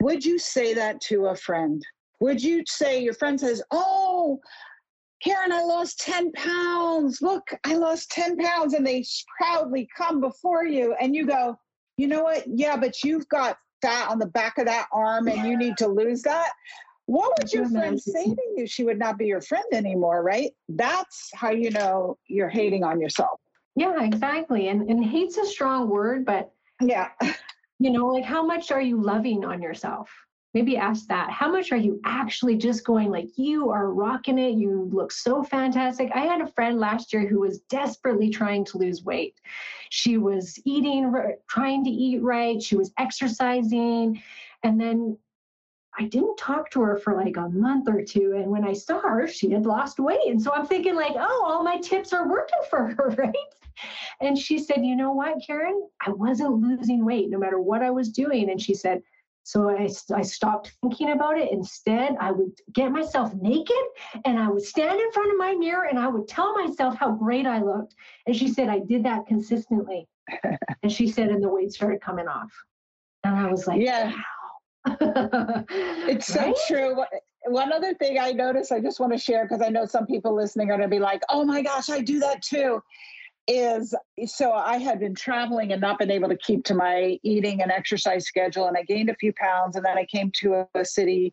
[0.01, 1.85] Would you say that to a friend?
[2.20, 4.40] would you say your friend says, Oh,
[5.22, 7.20] Karen, I lost 10 pounds.
[7.22, 8.75] Look, I lost 10 pounds.
[8.75, 9.05] And they
[9.38, 11.59] proudly come before you, and you go,
[11.96, 12.44] You know what?
[12.46, 15.89] Yeah, but you've got fat on the back of that arm and you need to
[15.89, 16.51] lose that.
[17.07, 18.67] What would your friend say to you?
[18.67, 20.51] She would not be your friend anymore, right?
[20.69, 23.41] That's how you know you're hating on yourself.
[23.77, 24.69] Yeah, exactly.
[24.69, 27.11] And and hate's a strong word, but yeah.
[27.79, 30.09] You know, like how much are you loving on yourself?
[30.55, 31.31] Maybe ask that.
[31.31, 34.57] How much are you actually just going like you are rocking it?
[34.57, 36.11] You look so fantastic.
[36.15, 39.35] I had a friend last year who was desperately trying to lose weight.
[39.91, 41.13] She was eating,
[41.49, 42.63] trying to eat right.
[42.63, 44.23] She was exercising.
[44.63, 45.19] And then
[45.99, 48.35] I didn't talk to her for like a month or two.
[48.37, 50.27] And when I saw her, she had lost weight.
[50.27, 53.35] And so I'm thinking, like, oh, all my tips are working for her, right?
[54.21, 55.89] And she said, you know what, Karen?
[56.05, 58.51] I wasn't losing weight no matter what I was doing.
[58.51, 59.03] And she said,
[59.47, 61.53] so I, I stopped thinking about it.
[61.53, 63.77] Instead, I would get myself naked
[64.25, 67.13] and I would stand in front of my mirror and I would tell myself how
[67.13, 67.95] great I looked.
[68.27, 70.09] And she said, I did that consistently.
[70.83, 72.51] and she said, and the weight started coming off.
[73.23, 74.13] And I was like, yeah.
[74.85, 75.65] Wow.
[75.69, 76.57] it's so right?
[76.67, 77.05] true.
[77.45, 80.35] One other thing I noticed, I just want to share because I know some people
[80.35, 82.83] listening are going to be like, oh my gosh, I do that too
[83.49, 83.95] is
[84.27, 87.71] so I had been traveling and not been able to keep to my eating and
[87.71, 90.85] exercise schedule, and I gained a few pounds, and then I came to a, a
[90.85, 91.33] city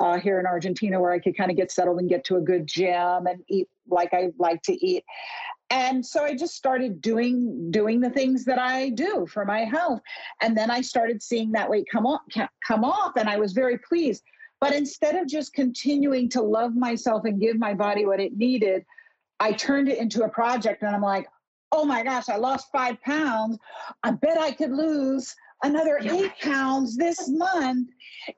[0.00, 2.40] uh, here in Argentina where I could kind of get settled and get to a
[2.40, 5.04] good gym and eat like I like to eat.
[5.70, 10.00] And so I just started doing doing the things that I do for my health,
[10.40, 12.22] and then I started seeing that weight come off
[12.66, 14.22] come off, and I was very pleased.
[14.60, 18.84] But instead of just continuing to love myself and give my body what it needed,
[19.40, 21.26] I turned it into a project, and I'm like,
[21.72, 23.58] oh my gosh, I lost five pounds.
[24.02, 27.88] I bet I could lose another eight pounds this month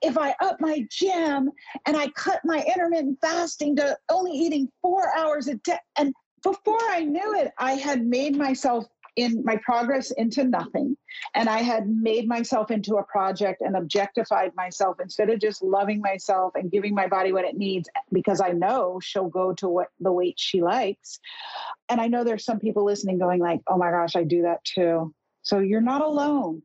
[0.01, 1.51] if I up my gym
[1.85, 5.77] and I cut my intermittent fasting to only eating four hours a day.
[5.97, 10.97] And before I knew it, I had made myself in my progress into nothing.
[11.33, 16.01] And I had made myself into a project and objectified myself instead of just loving
[16.01, 19.87] myself and giving my body what it needs because I know she'll go to what
[19.99, 21.19] the weight she likes.
[21.89, 24.63] And I know there's some people listening going like, "Oh my gosh, I do that
[24.63, 26.63] too." So you're not alone.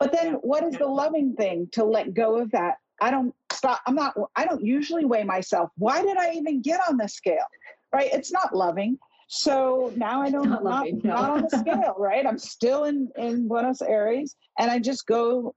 [0.00, 2.76] But then what is the loving thing to let go of that?
[3.00, 5.70] I don't stop I'm not I don't usually weigh myself.
[5.76, 7.46] Why did I even get on the scale?
[7.92, 8.12] Right?
[8.12, 8.98] It's not loving
[9.34, 11.14] so now I don't not, not, no.
[11.14, 12.26] not on the scale, right?
[12.26, 15.54] I'm still in in Buenos Aires, and I just go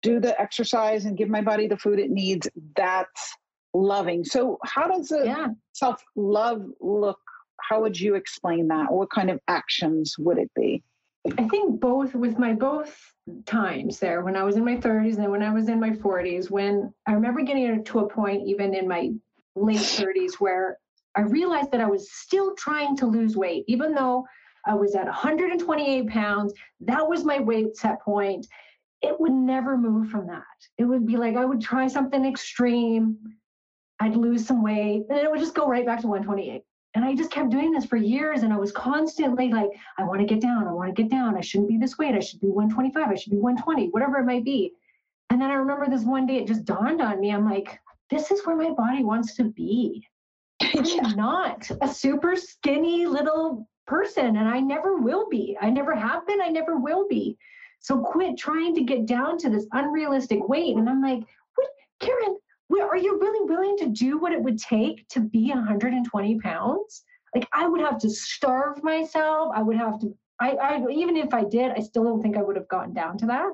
[0.00, 2.48] do the exercise and give my body the food it needs.
[2.74, 3.36] That's
[3.74, 4.24] loving.
[4.24, 5.48] So how does a yeah.
[5.74, 7.20] self love look?
[7.60, 8.90] How would you explain that?
[8.90, 10.82] What kind of actions would it be?
[11.36, 12.98] I think both with my both
[13.44, 16.50] times there when I was in my 30s and when I was in my 40s
[16.50, 19.10] when I remember getting to a point even in my
[19.54, 20.78] late 30s where
[21.18, 24.24] I realized that I was still trying to lose weight, even though
[24.64, 26.54] I was at 128 pounds.
[26.80, 28.46] That was my weight set point.
[29.02, 30.44] It would never move from that.
[30.78, 33.18] It would be like I would try something extreme,
[33.98, 36.62] I'd lose some weight, and it would just go right back to 128.
[36.94, 38.44] And I just kept doing this for years.
[38.44, 40.68] And I was constantly like, I want to get down.
[40.68, 41.36] I want to get down.
[41.36, 42.14] I shouldn't be this weight.
[42.14, 43.08] I should be 125.
[43.08, 44.72] I should be 120, whatever it might be.
[45.30, 47.32] And then I remember this one day, it just dawned on me.
[47.32, 47.78] I'm like,
[48.08, 50.06] this is where my body wants to be.
[50.78, 55.56] I'm not a super skinny little person, and I never will be.
[55.60, 56.40] I never have been.
[56.40, 57.36] I never will be.
[57.80, 60.76] So quit trying to get down to this unrealistic weight.
[60.76, 61.20] And I'm like,
[61.54, 61.68] what,
[62.00, 62.36] Karen?
[62.80, 67.04] Are you really willing to do what it would take to be 120 pounds?
[67.34, 69.52] Like I would have to starve myself.
[69.54, 70.14] I would have to.
[70.40, 73.18] I, I even if I did, I still don't think I would have gotten down
[73.18, 73.52] to that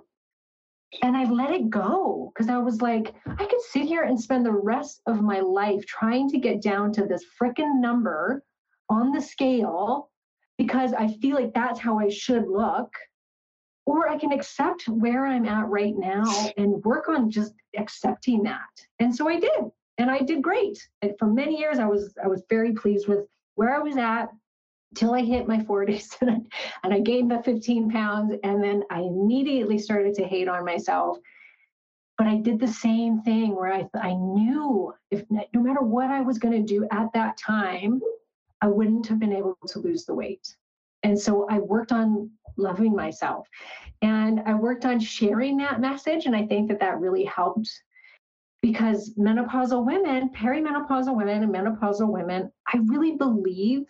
[1.02, 4.44] and I let it go because I was like, I could sit here and spend
[4.44, 8.42] the rest of my life trying to get down to this freaking number
[8.88, 10.10] on the scale
[10.58, 12.92] because I feel like that's how I should look.
[13.86, 16.24] Or I can accept where I'm at right now
[16.56, 18.60] and work on just accepting that.
[18.98, 19.50] And so I did.
[19.98, 20.78] And I did great.
[21.02, 23.26] And for many years I was I was very pleased with
[23.56, 24.30] where I was at
[24.94, 26.40] till I hit my 40s and I,
[26.82, 28.34] and I gained the 15 pounds.
[28.42, 31.18] And then I immediately started to hate on myself.
[32.16, 36.20] But I did the same thing where I, I knew if no matter what I
[36.20, 38.00] was going to do at that time,
[38.60, 40.54] I wouldn't have been able to lose the weight.
[41.02, 43.48] And so I worked on loving myself
[44.00, 46.26] and I worked on sharing that message.
[46.26, 47.68] And I think that that really helped
[48.62, 53.84] because menopausal women, perimenopausal women, and menopausal women, I really believe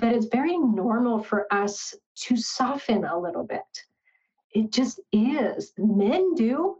[0.00, 3.84] that it's very normal for us to soften a little bit.
[4.52, 5.72] It just is.
[5.76, 6.78] Men do.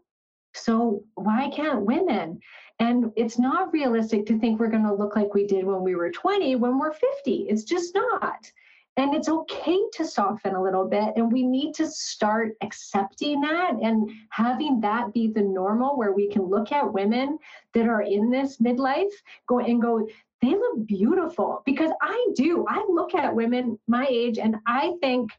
[0.54, 2.40] So why can't women?
[2.80, 5.94] And it's not realistic to think we're going to look like we did when we
[5.94, 7.46] were 20 when we're 50.
[7.48, 8.50] It's just not.
[8.96, 11.12] And it's okay to soften a little bit.
[11.14, 16.28] And we need to start accepting that and having that be the normal where we
[16.28, 17.38] can look at women
[17.74, 19.12] that are in this midlife
[19.46, 20.08] go and go,
[20.40, 21.62] they look beautiful.
[21.64, 22.64] Because I do.
[22.68, 25.30] I look at women my age and I think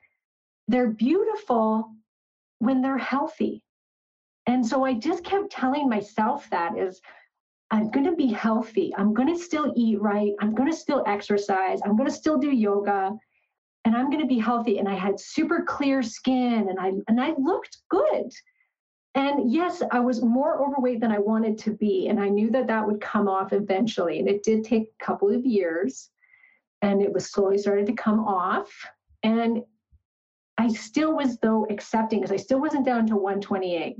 [0.68, 1.92] they're beautiful
[2.60, 3.64] when they're healthy.
[4.46, 7.02] And so I just kept telling myself that is
[7.72, 8.94] I'm going to be healthy.
[8.98, 10.32] I'm going to still eat right.
[10.40, 11.80] I'm going to still exercise.
[11.86, 13.12] I'm going to still do yoga
[13.86, 14.80] and I'm going to be healthy.
[14.80, 18.32] And I had super clear skin and I and I looked good.
[19.16, 22.08] And yes, I was more overweight than I wanted to be.
[22.10, 24.20] And I knew that that would come off eventually.
[24.20, 26.10] And it did take a couple of years.
[26.82, 28.70] And it was slowly started to come off.
[29.24, 29.64] And
[30.58, 33.98] I still was, though, accepting because I still wasn't down to 128.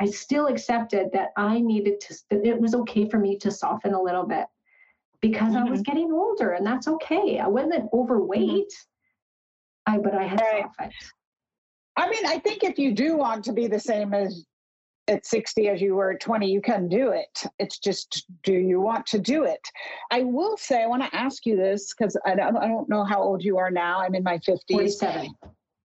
[0.00, 3.94] I still accepted that I needed to, that it was okay for me to soften
[3.94, 4.46] a little bit
[5.20, 5.66] because mm-hmm.
[5.66, 5.92] I was mm-hmm.
[5.92, 7.38] getting older and that's okay.
[7.38, 9.94] I wasn't overweight, mm-hmm.
[9.94, 10.62] I, but I had right.
[10.62, 10.92] softened.
[12.00, 14.46] I mean, I think if you do want to be the same as
[15.06, 17.42] at 60 as you were at 20, you can do it.
[17.58, 19.60] It's just, do you want to do it?
[20.10, 23.04] I will say, I want to ask you this because I don't, I don't know
[23.04, 24.00] how old you are now.
[24.00, 24.60] I'm in my 50s.
[24.70, 25.30] 47.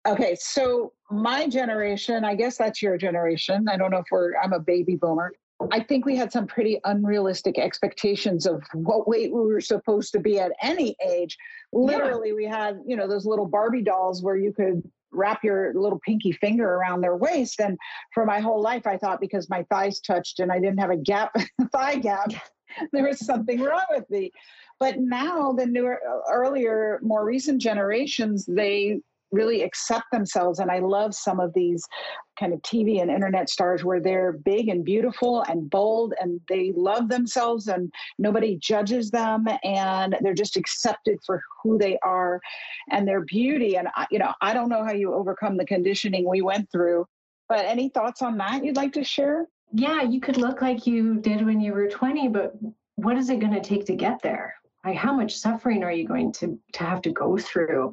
[0.07, 3.67] Okay, so my generation, I guess that's your generation.
[3.67, 5.33] I don't know if we're, I'm a baby boomer.
[5.71, 10.19] I think we had some pretty unrealistic expectations of what weight we were supposed to
[10.19, 11.37] be at any age.
[11.73, 12.35] Literally, yeah.
[12.35, 14.83] we had, you know, those little Barbie dolls where you could
[15.15, 17.59] wrap your little pinky finger around their waist.
[17.59, 17.77] And
[18.13, 20.97] for my whole life, I thought because my thighs touched and I didn't have a
[20.97, 21.35] gap,
[21.71, 22.31] thigh gap,
[22.91, 24.31] there was something wrong with me.
[24.79, 28.99] But now, the newer, earlier, more recent generations, they
[29.35, 30.59] really accept themselves.
[30.59, 31.85] And I love some of these
[32.39, 36.73] kind of TV and internet stars where they're big and beautiful and bold and they
[36.75, 42.39] love themselves and nobody judges them and they're just accepted for who they are
[42.91, 43.77] and their beauty.
[43.77, 47.05] And, I, you know, I don't know how you overcome the conditioning we went through,
[47.47, 49.47] but any thoughts on that you'd like to share?
[49.73, 52.55] Yeah, you could look like you did when you were 20, but
[52.95, 54.55] what is it going to take to get there?
[54.85, 57.91] Like how much suffering are you going to to have to go through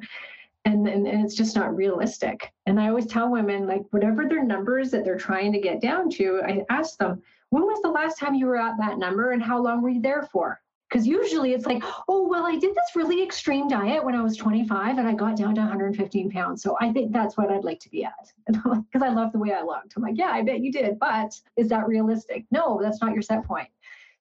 [0.65, 2.53] and, and, and it's just not realistic.
[2.65, 6.09] And I always tell women, like, whatever their numbers that they're trying to get down
[6.11, 9.43] to, I ask them, when was the last time you were at that number and
[9.43, 10.59] how long were you there for?
[10.89, 14.37] Because usually it's like, oh, well, I did this really extreme diet when I was
[14.37, 16.61] 25 and I got down to 115 pounds.
[16.61, 18.31] So I think that's what I'd like to be at.
[18.63, 19.93] Because I love the way I looked.
[19.97, 20.99] I'm like, yeah, I bet you did.
[20.99, 22.45] But is that realistic?
[22.51, 23.69] No, that's not your set point.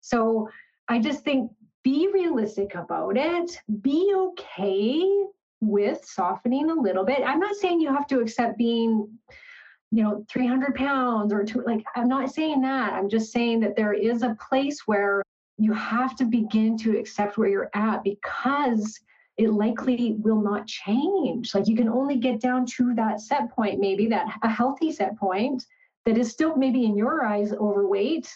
[0.00, 0.48] So
[0.88, 1.50] I just think
[1.82, 3.60] be realistic about it.
[3.82, 5.06] Be okay
[5.62, 7.22] with softening a little bit.
[7.24, 9.08] I'm not saying you have to accept being,
[9.92, 12.92] you know, 300 pounds or two, like, I'm not saying that.
[12.92, 15.22] I'm just saying that there is a place where
[15.58, 18.98] you have to begin to accept where you're at because
[19.38, 21.54] it likely will not change.
[21.54, 25.16] Like, you can only get down to that set point, maybe that a healthy set
[25.16, 25.64] point
[26.04, 28.28] that is still maybe in your eyes overweight,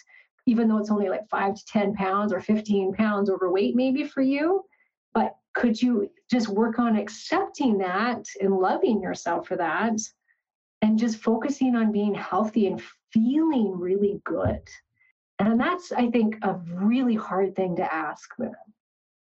[0.45, 4.21] even though it's only like five to 10 pounds or 15 pounds overweight, maybe for
[4.21, 4.63] you.
[5.57, 9.97] Could you just work on accepting that and loving yourself for that
[10.81, 14.61] and just focusing on being healthy and feeling really good?
[15.39, 18.55] And that's i think a really hard thing to ask women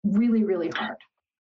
[0.04, 0.96] really really hard.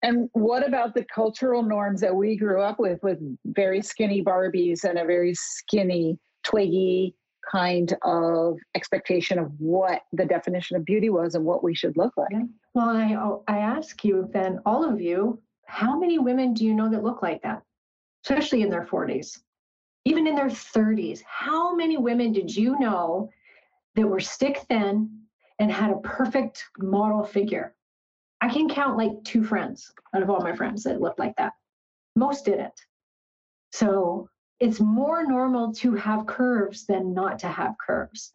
[0.03, 4.85] And what about the cultural norms that we grew up with with very skinny barbies
[4.85, 7.15] and a very skinny twiggy
[7.51, 12.13] kind of expectation of what the definition of beauty was and what we should look
[12.17, 12.33] like.
[12.77, 16.75] Well, I, oh, I ask you then, all of you, how many women do you
[16.75, 17.63] know that look like that,
[18.23, 19.39] especially in their 40s,
[20.05, 21.23] even in their 30s?
[21.27, 23.31] How many women did you know
[23.95, 25.09] that were stick thin
[25.59, 27.75] and had a perfect model figure?
[28.43, 31.55] I can count like two friends out of all my friends that looked like that.
[32.15, 32.79] Most didn't.
[33.73, 34.29] So
[34.61, 38.35] it's more normal to have curves than not to have curves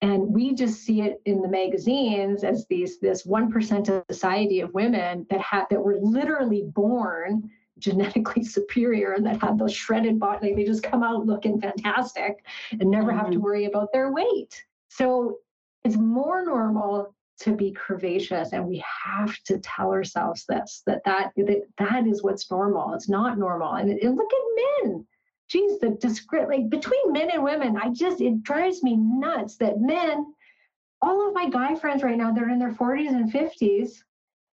[0.00, 4.72] and we just see it in the magazines as these this 1% of society of
[4.74, 10.52] women that had that were literally born genetically superior and that had those shredded body
[10.52, 13.18] they just come out looking fantastic and never mm-hmm.
[13.18, 13.44] have to mm-hmm.
[13.44, 15.36] worry about their weight so
[15.84, 21.30] it's more normal to be curvaceous and we have to tell ourselves this that that
[21.36, 25.06] that, that is what's normal it's not normal and, and look at men
[25.48, 29.80] geez, the discreet, like between men and women, I just, it drives me nuts that
[29.80, 30.34] men,
[31.00, 33.90] all of my guy friends right now, they're in their 40s and 50s.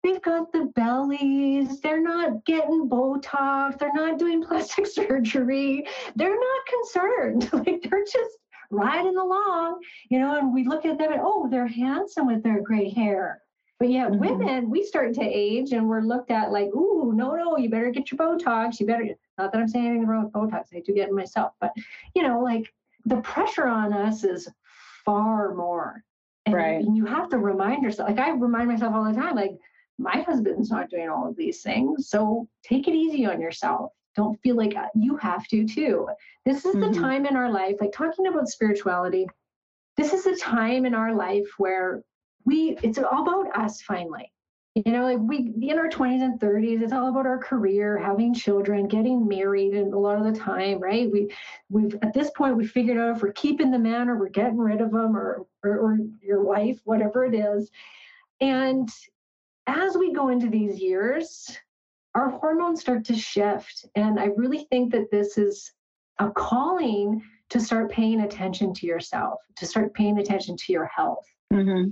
[0.04, 1.80] They've got the bellies.
[1.80, 3.80] They're not getting Botox.
[3.80, 5.88] They're not doing plastic surgery.
[6.16, 7.54] They're not concerned.
[7.66, 8.38] like they're just
[8.70, 9.80] riding along,
[10.10, 13.42] you know, and we look at them and, oh, they're handsome with their gray hair.
[13.80, 14.20] But yet, mm-hmm.
[14.20, 17.92] women, we start to age and we're looked at like, ooh, no, no, you better
[17.92, 18.80] get your Botox.
[18.80, 19.06] You better,
[19.38, 21.74] not that I'm saying anything wrong with Botox, I do get it myself, but,
[22.16, 22.74] you know, like
[23.06, 24.48] the pressure on us is
[25.04, 26.04] far more.
[26.46, 26.84] And, right.
[26.86, 29.58] and you have to remind yourself, like I remind myself all the time, like,
[30.00, 32.10] my husband's not doing all of these things.
[32.10, 33.92] So take it easy on yourself.
[34.16, 36.08] Don't feel like uh, you have to too.
[36.46, 36.92] This is mm-hmm.
[36.92, 39.28] the time in our life, like talking about spirituality.
[39.96, 42.02] This is a time in our life where
[42.46, 44.32] we, it's all about us finally.
[44.76, 48.34] You know, like we in our 20s and 30s, it's all about our career, having
[48.34, 51.12] children, getting married, and a lot of the time, right?
[51.12, 51.30] We
[51.70, 54.58] we've at this point we figured out if we're keeping the man or we're getting
[54.58, 57.70] rid of him or or, or your wife, whatever it is.
[58.42, 58.90] And
[59.68, 61.56] as we go into these years,
[62.16, 63.86] our hormones start to shift.
[63.96, 65.72] And I really think that this is
[66.20, 71.26] a calling to start paying attention to yourself, to start paying attention to your health.
[71.54, 71.92] Mm-hmm.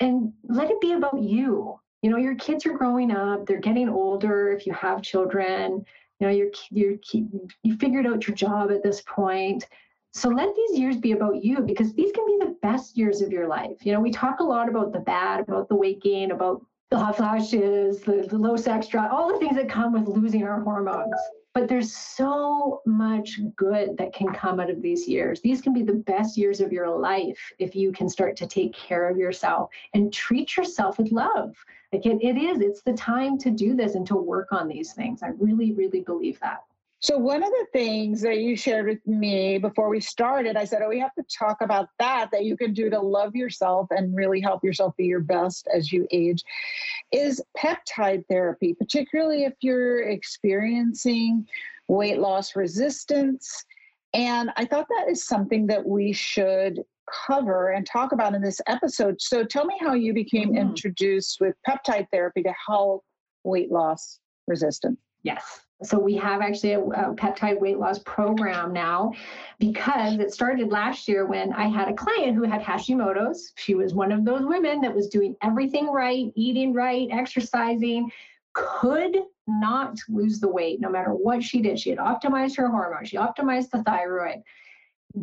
[0.00, 1.78] And let it be about you.
[2.02, 4.52] You know, your kids are growing up, they're getting older.
[4.52, 5.84] If you have children,
[6.20, 9.66] you know, you're, you're, you figured out your job at this point.
[10.12, 13.30] So let these years be about you because these can be the best years of
[13.30, 13.84] your life.
[13.84, 16.98] You know, we talk a lot about the bad, about the weight gain, about the
[16.98, 20.60] hot flashes, the, the low sex drive, all the things that come with losing our
[20.60, 21.14] hormones.
[21.58, 25.40] But there's so much good that can come out of these years.
[25.40, 28.72] These can be the best years of your life if you can start to take
[28.72, 31.56] care of yourself and treat yourself with love.
[31.92, 34.92] Like it, it is, it's the time to do this and to work on these
[34.92, 35.20] things.
[35.20, 36.62] I really, really believe that.
[37.00, 40.82] So, one of the things that you shared with me before we started, I said,
[40.82, 44.16] Oh, we have to talk about that, that you can do to love yourself and
[44.16, 46.42] really help yourself be your best as you age,
[47.12, 51.46] is peptide therapy, particularly if you're experiencing
[51.86, 53.64] weight loss resistance.
[54.12, 56.82] And I thought that is something that we should
[57.28, 59.20] cover and talk about in this episode.
[59.20, 60.58] So, tell me how you became mm.
[60.58, 63.04] introduced with peptide therapy to help
[63.44, 64.18] weight loss
[64.48, 64.98] resistance.
[65.22, 65.60] Yes.
[65.82, 69.12] So we have actually a, a, peptide weight loss program now
[69.60, 73.52] because it started last year when I had a client who had Hashimoto's.
[73.56, 78.10] She was one of those women that was doing everything right, eating right, exercising,
[78.54, 81.78] could not lose the weight no matter what she did.
[81.78, 84.42] She had optimized her hormones, she optimized the thyroid,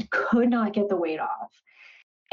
[0.09, 1.51] could not get the weight off.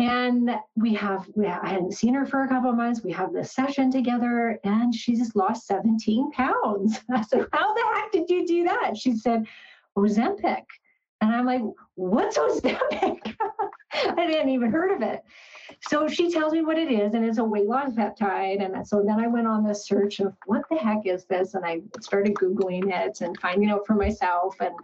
[0.02, 3.04] And we have, we I hadn't seen her for a couple of months.
[3.04, 6.98] We have this session together and she just lost 17 pounds.
[7.10, 8.96] I said, How the heck did you do that?
[8.96, 9.46] She said,
[9.96, 10.64] Ozempic.
[11.20, 11.62] And I'm like,
[11.94, 13.36] What's Ozempic?
[13.92, 15.22] I hadn't even heard of it.
[15.88, 18.64] So she tells me what it is, and it's a weight loss peptide.
[18.64, 21.54] And so then I went on this search of what the heck is this?
[21.54, 24.74] And I started Googling it and finding out for myself and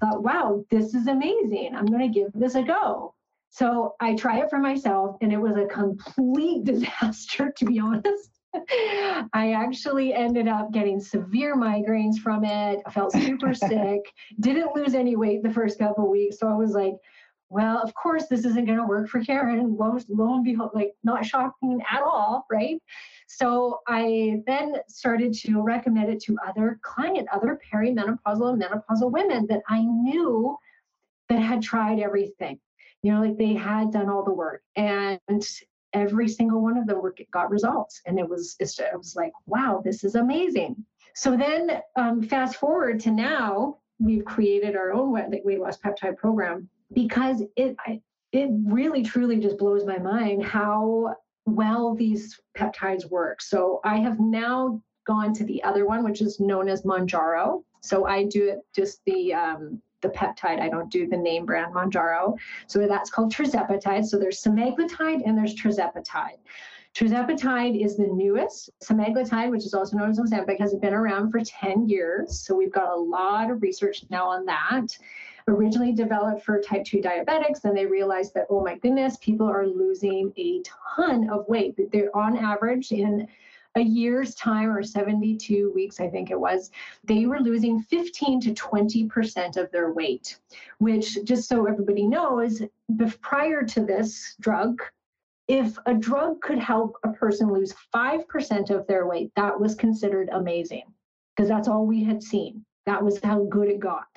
[0.00, 1.74] thought, wow, this is amazing.
[1.74, 3.14] I'm going to give this a go.
[3.56, 8.30] So I try it for myself, and it was a complete disaster, to be honest.
[9.32, 12.82] I actually ended up getting severe migraines from it.
[12.84, 14.02] I felt super sick,
[14.40, 16.38] didn't lose any weight the first couple weeks.
[16.38, 16.96] So I was like,
[17.48, 19.74] well, of course, this isn't going to work for Karen.
[19.74, 22.76] Lo, lo and behold, like not shocking at all, right?
[23.26, 29.46] So I then started to recommend it to other client, other perimenopausal and menopausal women
[29.48, 30.58] that I knew
[31.30, 32.58] that had tried everything
[33.06, 35.46] you know like they had done all the work and
[35.92, 39.80] every single one of them were, got results and it was it was like wow
[39.84, 40.74] this is amazing.
[41.14, 46.68] So then um, fast forward to now we've created our own weight loss peptide program
[46.92, 47.76] because it
[48.32, 53.40] it really truly just blows my mind how well these peptides work.
[53.40, 57.62] So i have now gone to the other one which is known as Mounjaro.
[57.82, 60.60] So i do it just the um, the peptide.
[60.60, 62.36] I don't do the name brand Mounjaro.
[62.66, 64.04] So that's called tirzepatide.
[64.04, 66.38] So there's semaglutide and there's tirzepatide.
[66.94, 68.70] Tirzepatide is the newest.
[68.82, 72.40] Semaglutide, which is also known as Ozempic, has been around for 10 years.
[72.40, 74.96] So we've got a lot of research now on that.
[75.48, 79.66] Originally developed for type 2 diabetics, then they realized that, oh my goodness, people are
[79.66, 80.62] losing a
[80.96, 81.76] ton of weight.
[81.92, 83.28] They're on average in
[83.76, 86.70] a year's time or 72 weeks, I think it was,
[87.04, 90.38] they were losing 15 to 20% of their weight,
[90.78, 92.62] which, just so everybody knows,
[93.20, 94.82] prior to this drug,
[95.46, 100.28] if a drug could help a person lose 5% of their weight, that was considered
[100.32, 100.84] amazing
[101.36, 102.64] because that's all we had seen.
[102.86, 104.08] That was how good it got.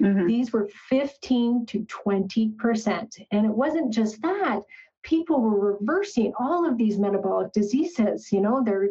[0.00, 0.26] Mm-hmm.
[0.26, 3.26] These were 15 to 20%.
[3.30, 4.60] And it wasn't just that,
[5.04, 8.32] people were reversing all of these metabolic diseases.
[8.32, 8.88] You know, their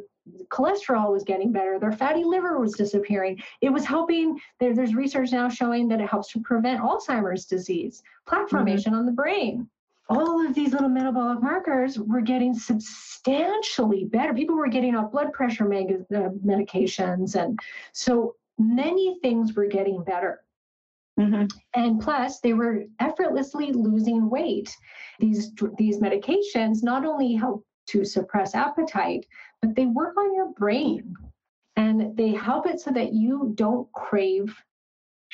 [0.48, 3.42] cholesterol was getting better, their fatty liver was disappearing.
[3.62, 4.40] It was helping.
[4.60, 8.56] There, there's research now showing that it helps to prevent Alzheimer's disease, plaque mm-hmm.
[8.56, 9.00] formation mm-hmm.
[9.00, 9.70] on the brain.
[10.10, 14.34] All of these little metabolic markers were getting substantially better.
[14.34, 17.36] People were getting off blood pressure uh, medications.
[17.36, 17.58] And
[17.94, 20.43] so many things were getting better.
[21.20, 21.46] Mm-hmm.
[21.76, 24.76] And plus, they were effortlessly losing weight.
[25.20, 29.26] These these medications not only help to suppress appetite,
[29.62, 31.14] but they work on your brain
[31.76, 34.56] and they help it so that you don't crave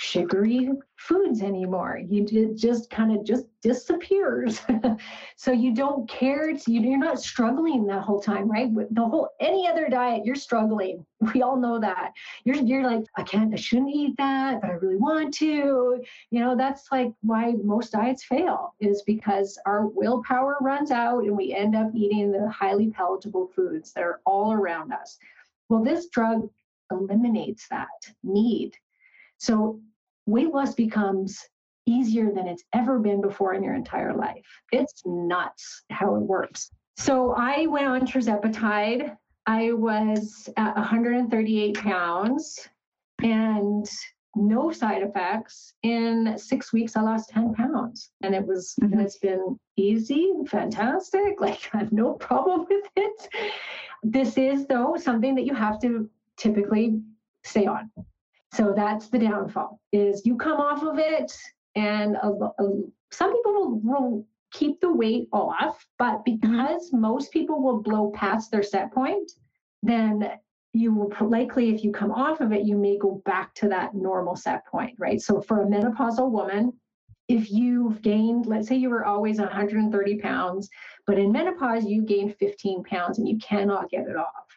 [0.01, 1.99] sugary foods anymore.
[2.07, 4.61] You just kind of just disappears.
[5.35, 6.53] so you don't care.
[6.53, 8.73] To, you're not struggling the whole time, right?
[8.73, 11.05] The whole any other diet, you're struggling.
[11.33, 12.13] We all know that.
[12.45, 16.01] You're you're like, I can't, I shouldn't eat that, but I really want to.
[16.31, 21.35] You know, that's like why most diets fail is because our willpower runs out and
[21.35, 25.17] we end up eating the highly palatable foods that are all around us.
[25.67, 26.49] Well, this drug
[26.89, 27.89] eliminates that
[28.23, 28.77] need.
[29.39, 29.81] So
[30.29, 31.43] weight loss becomes
[31.85, 34.45] easier than it's ever been before in your entire life.
[34.71, 36.71] It's nuts how it works.
[36.97, 39.15] So I went on tirzepatide.
[39.47, 42.69] I was at 138 pounds
[43.23, 43.89] and
[44.35, 45.73] no side effects.
[45.81, 48.11] In six weeks, I lost 10 pounds.
[48.21, 48.93] And it was, mm-hmm.
[48.93, 51.19] and it's been easy, fantastic.
[51.41, 53.29] Like, I have no problem with it.
[54.03, 57.01] This is, though, something that you have to typically
[57.43, 57.89] stay on.
[58.53, 61.31] So that's the downfall is you come off of it
[61.75, 62.81] and a, a,
[63.11, 66.35] some people will, will keep the weight off, but mm-hmm.
[66.37, 69.31] because most people will blow past their set point,
[69.83, 70.31] then
[70.73, 73.95] you will likely, if you come off of it, you may go back to that
[73.95, 75.21] normal set point, right?
[75.21, 76.73] So for a menopausal woman,
[77.27, 80.69] if you've gained, let's say you were always 130 pounds,
[81.05, 84.48] but in menopause you gained 15 pounds and you cannot get it off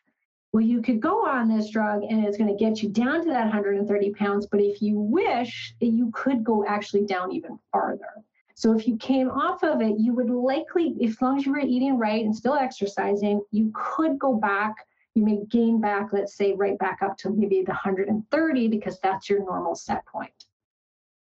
[0.52, 3.30] well, you could go on this drug and it's going to get you down to
[3.30, 4.46] that 130 pounds.
[4.46, 8.22] But if you wish, you could go actually down even farther.
[8.54, 11.58] So if you came off of it, you would likely, as long as you were
[11.58, 14.74] eating right and still exercising, you could go back.
[15.14, 19.30] You may gain back, let's say, right back up to maybe the 130 because that's
[19.30, 20.44] your normal set point.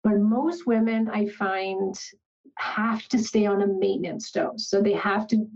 [0.04, 1.96] But most women, I find,
[2.58, 4.68] have to stay on a maintenance dose.
[4.68, 5.48] So they have to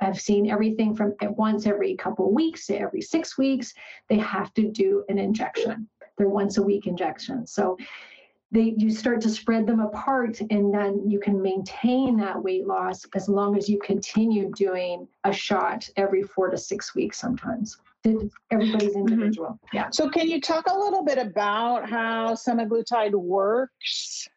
[0.00, 3.72] I've seen everything from once every couple weeks to every six weeks.
[4.08, 5.88] They have to do an injection.
[6.18, 7.52] They're once a week injections.
[7.52, 7.76] So
[8.54, 13.04] they you start to spread them apart and then you can maintain that weight loss
[13.14, 17.78] as long as you continue doing a shot every four to six weeks sometimes
[18.50, 19.00] everybody's mm-hmm.
[19.00, 19.76] individual mm-hmm.
[19.76, 24.28] yeah so can you talk a little bit about how semaglutide works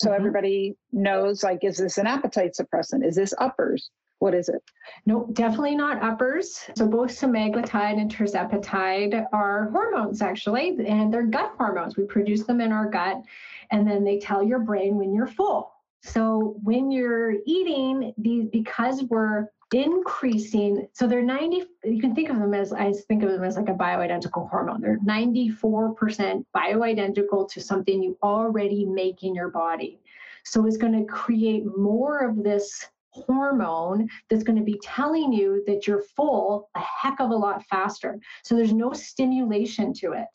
[0.00, 0.14] so mm-hmm.
[0.14, 3.90] everybody knows like is this an appetite suppressant is this uppers
[4.24, 4.62] what is it?
[5.04, 6.64] No, definitely not uppers.
[6.78, 11.98] So both semaglutide and tirzepatide are hormones actually, and they're gut hormones.
[11.98, 13.22] We produce them in our gut,
[13.70, 15.74] and then they tell your brain when you're full.
[16.00, 22.38] So when you're eating these, because we're increasing, so they're 90, you can think of
[22.38, 24.80] them as, I think of them as like a bioidentical hormone.
[24.80, 30.00] They're 94% bioidentical to something you already make in your body.
[30.44, 35.62] So it's going to create more of this hormone that's going to be telling you
[35.66, 38.18] that you're full a heck of a lot faster.
[38.42, 40.28] So there's no stimulation to it.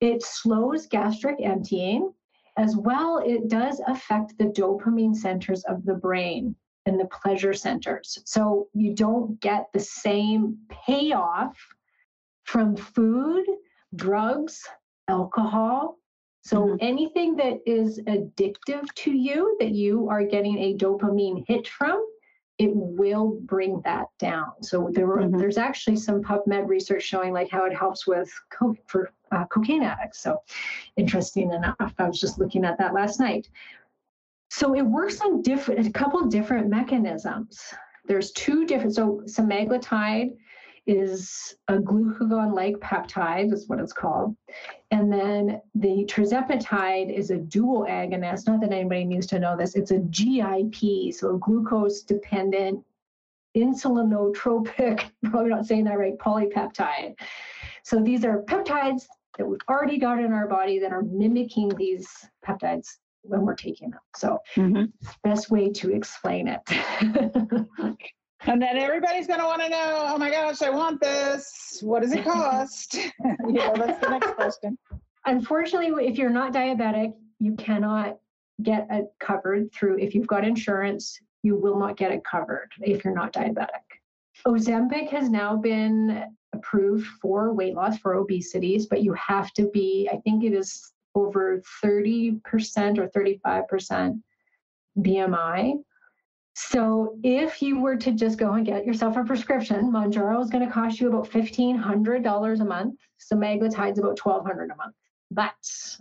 [0.00, 2.12] It slows gastric emptying.
[2.56, 6.54] As well, it does affect the dopamine centers of the brain
[6.84, 8.18] and the pleasure centers.
[8.24, 11.56] So you don't get the same payoff
[12.44, 13.44] from food,
[13.94, 14.62] drugs,
[15.08, 15.99] alcohol,
[16.42, 16.76] so mm-hmm.
[16.80, 22.04] anything that is addictive to you that you are getting a dopamine hit from,
[22.58, 24.52] it will bring that down.
[24.62, 25.38] So there were, mm-hmm.
[25.38, 29.82] there's actually some PubMed research showing like how it helps with co- for uh, cocaine
[29.82, 30.20] addicts.
[30.20, 30.42] So
[30.96, 33.48] interesting enough, I was just looking at that last night.
[34.50, 37.62] So it works on different, a couple different mechanisms.
[38.06, 38.94] There's two different.
[38.94, 40.36] So semaglutide
[40.86, 44.36] is a glucagon-like peptide, is what it's called.
[44.90, 48.46] And then the tirzepatide is a dual agonist.
[48.46, 49.76] Not that anybody needs to know this.
[49.76, 52.84] It's a GIP, so glucose-dependent
[53.56, 57.14] insulinotropic, probably not saying that right, polypeptide.
[57.82, 59.04] So these are peptides
[59.38, 62.08] that we've already got in our body that are mimicking these
[62.46, 64.00] peptides when we're taking them.
[64.16, 64.84] So mm-hmm.
[65.24, 66.60] best way to explain it.
[68.46, 71.78] And then everybody's going to want to know, oh my gosh, I want this.
[71.82, 72.94] What does it cost?
[72.94, 74.78] you know, that's the next question.
[75.26, 78.18] Unfortunately, if you're not diabetic, you cannot
[78.62, 83.04] get it covered through, if you've got insurance, you will not get it covered if
[83.04, 83.68] you're not diabetic.
[84.46, 90.08] Ozempic has now been approved for weight loss for obesities, but you have to be,
[90.12, 92.40] I think it is over 30%
[92.98, 94.20] or 35%
[94.98, 95.74] BMI.
[96.68, 100.66] So if you were to just go and get yourself a prescription, Mounjaro is going
[100.66, 103.00] to cost you about $1,500 a month.
[103.32, 104.94] Semaglutide is about $1,200 a month.
[105.30, 105.54] But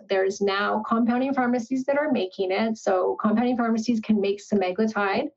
[0.09, 2.77] there's now compounding pharmacies that are making it.
[2.77, 5.29] So compounding pharmacies can make semaglutide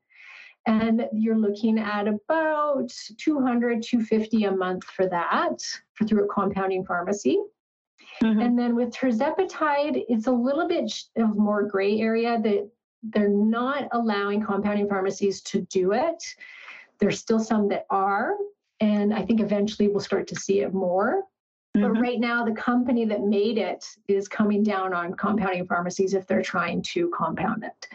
[0.65, 5.61] and you're looking at about 200 250 a month for that
[5.93, 7.37] for through a compounding pharmacy
[8.21, 8.39] mm-hmm.
[8.39, 12.69] and then with tirzepatide it's a little bit of more gray area that
[13.03, 16.23] they're not allowing compounding pharmacies to do it
[16.99, 18.35] there's still some that are
[18.79, 21.23] and i think eventually we'll start to see it more
[21.75, 21.93] Mm-hmm.
[21.93, 26.27] But right now, the company that made it is coming down on compounding pharmacies if
[26.27, 27.87] they're trying to compound it.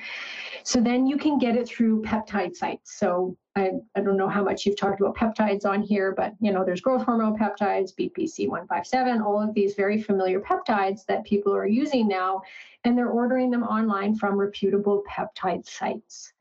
[0.65, 2.99] So then you can get it through peptide sites.
[2.99, 6.53] So I, I don't know how much you've talked about peptides on here, but you
[6.53, 11.67] know, there's growth hormone peptides, BPC157, all of these very familiar peptides that people are
[11.67, 12.43] using now,
[12.85, 16.33] and they're ordering them online from reputable peptide sites.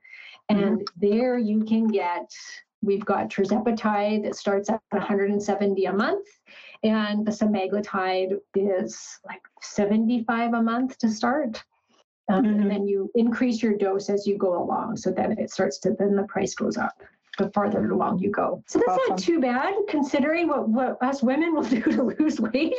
[0.49, 0.99] And mm-hmm.
[0.99, 2.31] there you can get
[2.83, 6.27] We've got tirzepatide that starts at 170 a month,
[6.83, 11.63] and the semaglutide is like 75 a month to start.
[12.29, 12.61] Um, mm-hmm.
[12.61, 15.95] And then you increase your dose as you go along, so then it starts to
[15.97, 17.01] then the price goes up
[17.37, 18.63] the farther along you go.
[18.67, 19.09] So that's awesome.
[19.09, 22.73] not too bad considering what, what us women will do to lose weight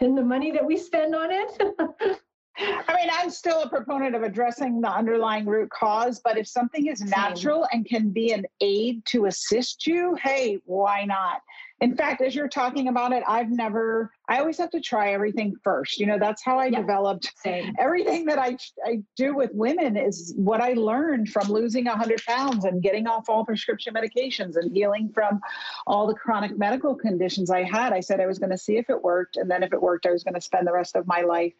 [0.00, 2.12] and the money that we spend on it.
[2.58, 6.86] I mean, I'm still a proponent of addressing the underlying root cause, but if something
[6.86, 11.42] is natural and can be an aid to assist you, hey, why not?
[11.82, 15.54] In fact, as you're talking about it, I've never, I always have to try everything
[15.62, 16.00] first.
[16.00, 17.74] You know, that's how I developed Same.
[17.78, 22.64] everything that I, I do with women is what I learned from losing 100 pounds
[22.64, 25.40] and getting off all prescription medications and healing from
[25.86, 27.92] all the chronic medical conditions I had.
[27.92, 29.36] I said I was going to see if it worked.
[29.36, 31.52] And then if it worked, I was going to spend the rest of my life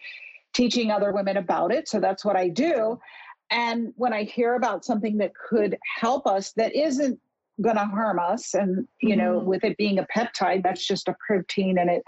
[0.54, 1.88] teaching other women about it.
[1.88, 2.98] So that's what I do.
[3.50, 7.20] And when I hear about something that could help us that isn't
[7.60, 9.46] going to harm us, and you know, mm-hmm.
[9.46, 12.02] with it being a peptide, that's just a protein and it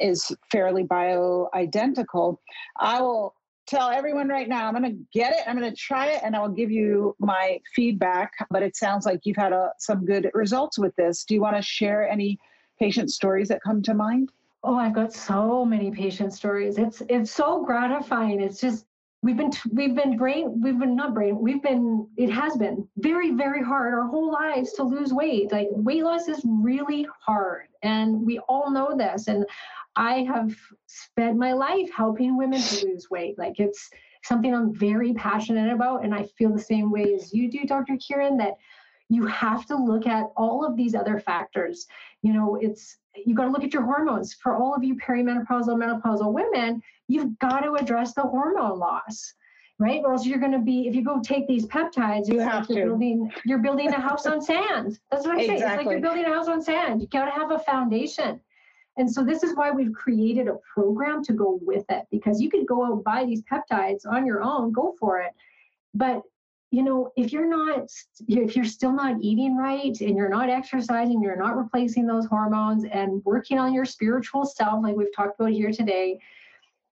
[0.00, 2.38] is fairly bioidentical,
[2.78, 3.34] I will
[3.66, 6.34] tell everyone right now i'm going to get it i'm going to try it and
[6.34, 10.80] i'll give you my feedback but it sounds like you've had a, some good results
[10.80, 12.36] with this do you want to share any
[12.80, 14.32] patient stories that come to mind
[14.64, 16.78] Oh, I've got so many patient stories.
[16.78, 18.40] It's it's so gratifying.
[18.40, 18.86] It's just
[19.22, 23.30] we've been we've been brain we've been not brain we've been it has been very
[23.30, 25.50] very hard our whole lives to lose weight.
[25.52, 29.46] Like weight loss is really hard and we all know this and
[29.96, 30.54] i have
[30.86, 33.38] spent my life helping women to lose weight.
[33.38, 33.90] Like it's
[34.24, 37.92] something i'm very passionate about and i feel the same way as you do dr
[37.94, 38.54] Kyrin that
[39.08, 41.86] you have to look at all of these other factors.
[42.22, 44.34] You know it's you got to look at your hormones.
[44.34, 49.34] For all of you perimenopausal, menopausal women, you've got to address the hormone loss,
[49.78, 50.00] right?
[50.04, 52.74] Or else you're going to be, if you go take these peptides, you have to.
[52.74, 54.98] building, you're building a house on sand.
[55.10, 55.46] That's what I exactly.
[55.46, 55.66] say.
[55.66, 57.02] It's like you're building a house on sand.
[57.02, 58.40] You got to have a foundation.
[58.96, 62.50] And so this is why we've created a program to go with it because you
[62.50, 65.32] could go out and buy these peptides on your own, go for it.
[65.94, 66.22] But
[66.72, 67.86] you know, if you're not,
[68.28, 72.86] if you're still not eating right and you're not exercising, you're not replacing those hormones
[72.90, 76.18] and working on your spiritual self, like we've talked about here today,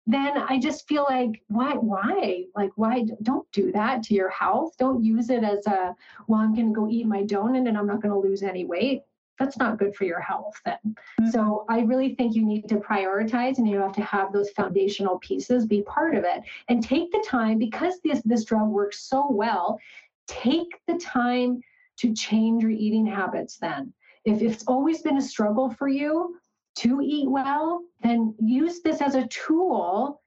[0.06, 2.44] then I just feel like, why, why?
[2.54, 4.74] Like, why don't do that to your health?
[4.78, 5.96] Don't use it as a,
[6.28, 8.66] well, I'm going to go eat my donut and I'm not going to lose any
[8.66, 9.00] weight
[9.40, 10.78] that's not good for your health then.
[10.84, 11.30] Mm-hmm.
[11.30, 15.18] So I really think you need to prioritize and you have to have those foundational
[15.18, 19.26] pieces be part of it and take the time because this this drug works so
[19.30, 19.80] well,
[20.28, 21.60] take the time
[21.96, 23.92] to change your eating habits then.
[24.24, 26.36] If it's always been a struggle for you
[26.76, 30.20] to eat well, then use this as a tool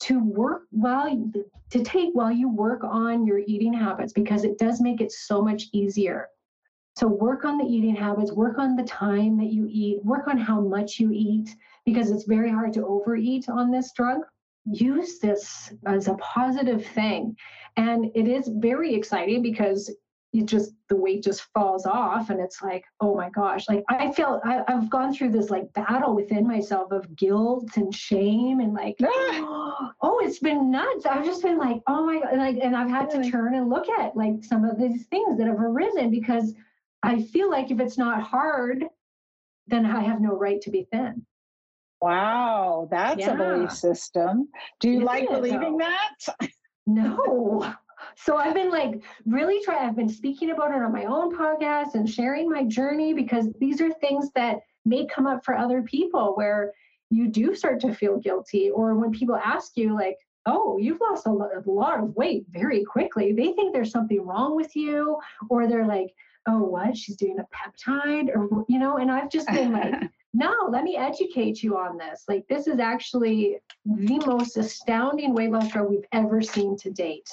[0.00, 1.32] to work while
[1.70, 5.42] to take while you work on your eating habits because it does make it so
[5.42, 6.28] much easier
[6.98, 10.36] so work on the eating habits, work on the time that you eat, work on
[10.36, 11.54] how much you eat,
[11.86, 14.22] because it's very hard to overeat on this drug.
[14.64, 17.36] Use this as a positive thing.
[17.76, 19.94] And it is very exciting because
[20.32, 24.12] it just the weight just falls off and it's like oh my gosh like i
[24.12, 28.74] feel I, have gone through this like battle within myself of guilt and shame and
[28.74, 32.90] like oh it's been nuts i've just been like oh my god like and i've
[32.90, 36.52] had to turn and look at like some of these things that have arisen because
[37.02, 38.84] I feel like if it's not hard,
[39.66, 41.24] then I have no right to be thin.
[42.00, 43.32] Wow, that's yeah.
[43.32, 44.48] a belief system.
[44.80, 46.14] Do you Isn't like believing that?
[46.86, 47.74] no.
[48.16, 51.94] So I've been like really trying, I've been speaking about it on my own podcast
[51.94, 56.34] and sharing my journey because these are things that may come up for other people
[56.34, 56.72] where
[57.10, 61.26] you do start to feel guilty or when people ask you like oh you've lost
[61.26, 65.18] a lot, a lot of weight very quickly they think there's something wrong with you
[65.50, 66.14] or they're like
[66.48, 66.96] oh what?
[66.96, 69.94] She's doing a peptide or you know and i've just been like
[70.34, 72.24] no let me educate you on this.
[72.28, 77.28] Like this is actually the most astounding weight loss drug we've ever seen to date.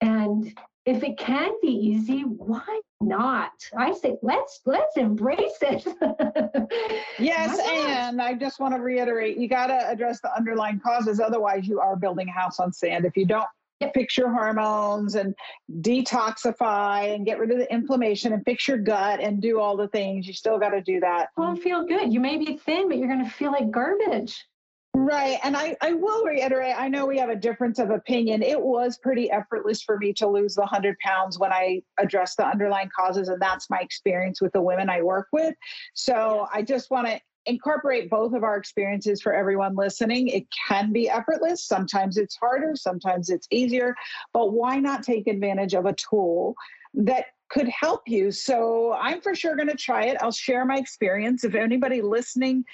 [0.00, 0.52] And
[0.84, 3.52] if it can be easy why not?
[3.76, 5.86] I say let's let's embrace it.
[7.18, 11.68] Yes and i just want to reiterate you got to address the underlying causes otherwise
[11.68, 13.04] you are building a house on sand.
[13.04, 13.46] If you don't
[13.94, 15.34] fix your hormones and
[15.80, 19.88] detoxify and get rid of the inflammation and fix your gut and do all the
[19.88, 22.98] things you still got to do that won't feel good you may be thin but
[22.98, 24.44] you're going to feel like garbage
[24.94, 25.38] Right.
[25.42, 28.42] And I, I will reiterate, I know we have a difference of opinion.
[28.42, 32.46] It was pretty effortless for me to lose the 100 pounds when I addressed the
[32.46, 33.28] underlying causes.
[33.28, 35.54] And that's my experience with the women I work with.
[35.94, 36.50] So yes.
[36.52, 40.28] I just want to incorporate both of our experiences for everyone listening.
[40.28, 41.64] It can be effortless.
[41.64, 43.94] Sometimes it's harder, sometimes it's easier.
[44.32, 46.54] But why not take advantage of a tool
[46.94, 48.30] that could help you.
[48.30, 50.16] So I'm for sure going to try it.
[50.22, 51.44] I'll share my experience.
[51.44, 52.64] If anybody listening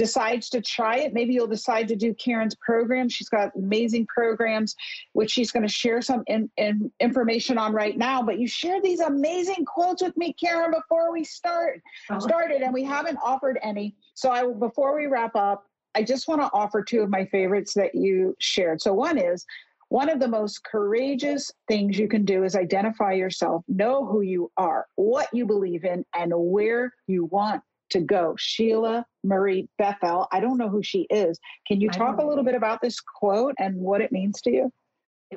[0.00, 3.06] decides to try it, maybe you'll decide to do Karen's program.
[3.10, 4.74] She's got amazing programs,
[5.12, 8.22] which she's going to share some in, in information on right now.
[8.22, 12.18] But you share these amazing quotes with me, Karen, before we start oh.
[12.18, 13.94] started, and we haven't offered any.
[14.14, 17.74] So I before we wrap up, I just want to offer two of my favorites
[17.74, 18.80] that you shared.
[18.80, 19.44] So one is
[19.90, 24.50] one of the most courageous things you can do is identify yourself, know who you
[24.56, 28.34] are, what you believe in, and where you want to go.
[28.38, 30.28] Sheila Murray Bethel.
[30.32, 31.38] I don't know who she is.
[31.66, 34.72] Can you talk a little bit about this quote and what it means to you?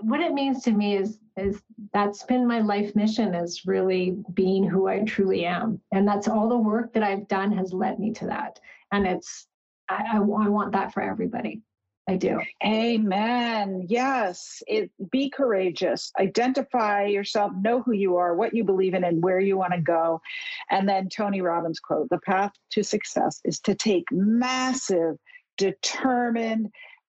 [0.01, 1.61] What it means to me is is
[1.93, 6.47] that's been my life mission is really being who I truly am, and that's all
[6.49, 8.59] the work that I've done has led me to that.
[8.91, 9.47] And it's
[9.89, 11.61] I, I, I want that for everybody.
[12.07, 12.41] I do.
[12.65, 13.85] Amen.
[13.87, 14.61] Yes.
[14.67, 16.11] It be courageous.
[16.19, 19.79] Identify yourself, know who you are, what you believe in, and where you want to
[19.79, 20.19] go.
[20.69, 25.15] And then Tony Robbins quote, the path to success is to take massive,
[25.57, 26.71] determined,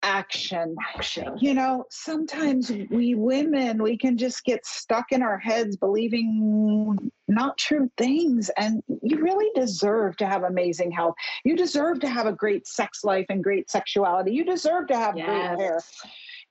[0.06, 0.76] action.
[0.96, 1.38] Action.
[1.40, 7.58] You know, sometimes we women, we can just get stuck in our heads believing not
[7.58, 8.50] true things.
[8.58, 11.16] And you really deserve to have amazing health.
[11.44, 14.32] You deserve to have a great sex life and great sexuality.
[14.32, 15.28] You deserve to have yes.
[15.28, 15.80] great hair.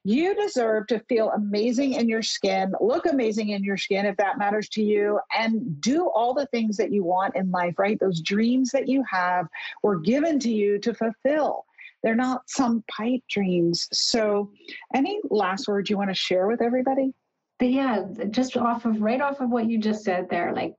[0.07, 4.37] You deserve to feel amazing in your skin, look amazing in your skin if that
[4.37, 7.99] matters to you, and do all the things that you want in life, right?
[7.99, 9.49] Those dreams that you have
[9.83, 11.65] were given to you to fulfill.
[12.05, 13.89] They're not some pipe dreams.
[13.93, 14.51] So,
[14.95, 17.15] any last words you want to share with everybody?
[17.59, 20.75] But yeah, just off of right off of what you just said there, like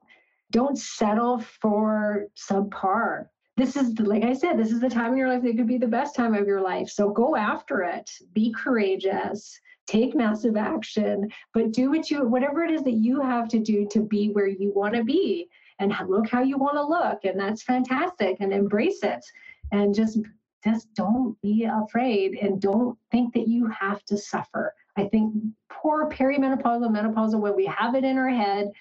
[0.52, 3.26] don't settle for subpar.
[3.58, 5.80] This is like I said, this is the time in your life that could be
[5.80, 6.90] the best time of your life.
[6.90, 8.08] So go after it.
[8.34, 9.60] Be courageous.
[9.88, 13.88] Take massive action, but do what you whatever it is that you have to do
[13.92, 15.48] to be where you want to be
[15.80, 19.24] and look how you want to look and that's fantastic and embrace it
[19.72, 20.20] and just
[20.66, 24.74] just don't be afraid and don't think that you have to suffer.
[24.98, 25.34] I think
[25.70, 28.72] poor perimenopausal, menopausal, when we have it in our head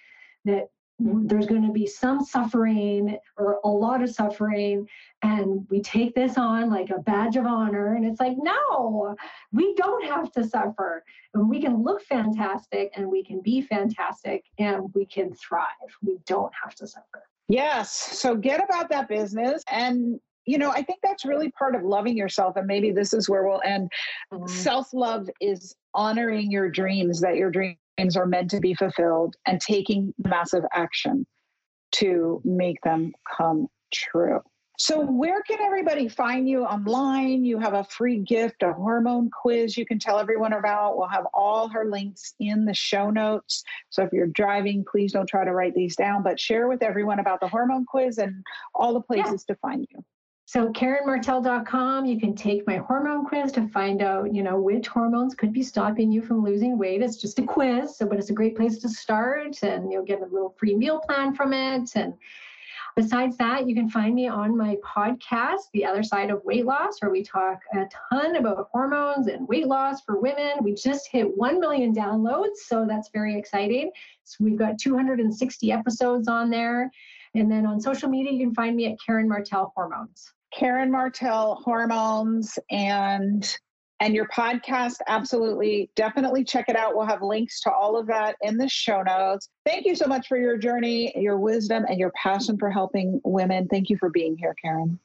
[0.44, 0.68] that
[1.00, 4.86] there's going to be some suffering or a lot of suffering,
[5.22, 7.96] and we take this on like a badge of honor.
[7.96, 9.16] And it's like, no,
[9.52, 11.02] we don't have to suffer.
[11.34, 15.66] And we can look fantastic and we can be fantastic and we can thrive.
[16.00, 17.24] We don't have to suffer.
[17.48, 17.90] Yes.
[17.90, 22.16] So get about that business and you know, I think that's really part of loving
[22.16, 22.56] yourself.
[22.56, 23.90] And maybe this is where we'll end.
[24.32, 24.46] Mm-hmm.
[24.46, 29.60] Self love is honoring your dreams, that your dreams are meant to be fulfilled, and
[29.60, 31.26] taking massive action
[31.92, 34.40] to make them come true.
[34.76, 37.44] So, where can everybody find you online?
[37.44, 40.98] You have a free gift, a hormone quiz you can tell everyone about.
[40.98, 43.62] We'll have all her links in the show notes.
[43.90, 47.20] So, if you're driving, please don't try to write these down, but share with everyone
[47.20, 48.42] about the hormone quiz and
[48.74, 49.54] all the places yeah.
[49.54, 50.04] to find you.
[50.54, 55.34] So KarenMartel.com, you can take my hormone quiz to find out, you know, which hormones
[55.34, 57.02] could be stopping you from losing weight.
[57.02, 60.20] It's just a quiz, so but it's a great place to start and you'll get
[60.20, 61.90] a little free meal plan from it.
[61.96, 62.14] And
[62.94, 67.02] besides that, you can find me on my podcast, The Other Side of Weight Loss,
[67.02, 70.52] where we talk a ton about hormones and weight loss for women.
[70.62, 73.90] We just hit 1 million downloads, so that's very exciting.
[74.22, 76.92] So we've got 260 episodes on there.
[77.34, 80.33] And then on social media, you can find me at Karen Martel Hormones.
[80.56, 82.58] Karen Martel Hormones.
[82.70, 83.56] And
[84.00, 84.96] and your podcast.
[85.06, 85.90] Absolutely.
[85.96, 86.94] Definitely check it out.
[86.94, 89.48] We'll have links to all of that in the show notes.
[89.64, 93.68] Thank you so much for your journey, your wisdom, and your passion for helping women.
[93.68, 94.98] Thank you for being here, Karen.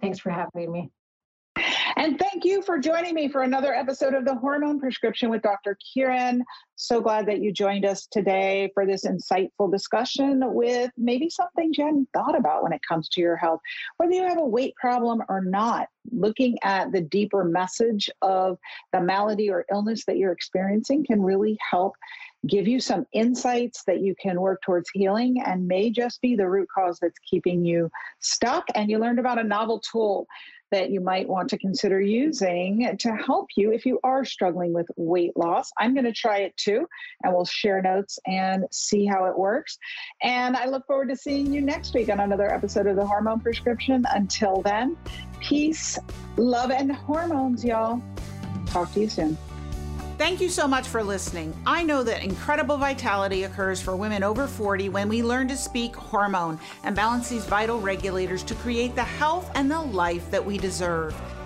[0.00, 0.90] Thanks for having me.
[2.02, 5.78] And thank you for joining me for another episode of the Hormone Prescription with Dr.
[5.78, 6.40] Kyrin.
[6.74, 11.78] So glad that you joined us today for this insightful discussion with maybe some things
[11.78, 13.60] you hadn't thought about when it comes to your health,
[13.98, 15.86] whether you have a weight problem or not.
[16.10, 18.58] Looking at the deeper message of
[18.92, 21.94] the malady or illness that you're experiencing can really help
[22.48, 26.48] give you some insights that you can work towards healing and may just be the
[26.48, 27.88] root cause that's keeping you
[28.18, 28.64] stuck.
[28.74, 30.26] And you learned about a novel tool
[30.72, 34.86] that you might want to consider using to help you if you are struggling with
[34.96, 35.70] weight loss.
[35.78, 36.88] I'm going to try it too,
[37.22, 39.78] and we'll share notes and see how it works.
[40.22, 43.40] And I look forward to seeing you next week on another episode of the Hormone
[43.40, 44.04] Prescription.
[44.10, 44.96] Until then,
[45.40, 45.98] peace,
[46.36, 48.02] love, and hormones, y'all.
[48.66, 49.38] Talk to you soon.
[50.22, 51.52] Thank you so much for listening.
[51.66, 55.96] I know that incredible vitality occurs for women over 40 when we learn to speak
[55.96, 60.58] hormone and balance these vital regulators to create the health and the life that we
[60.58, 61.12] deserve.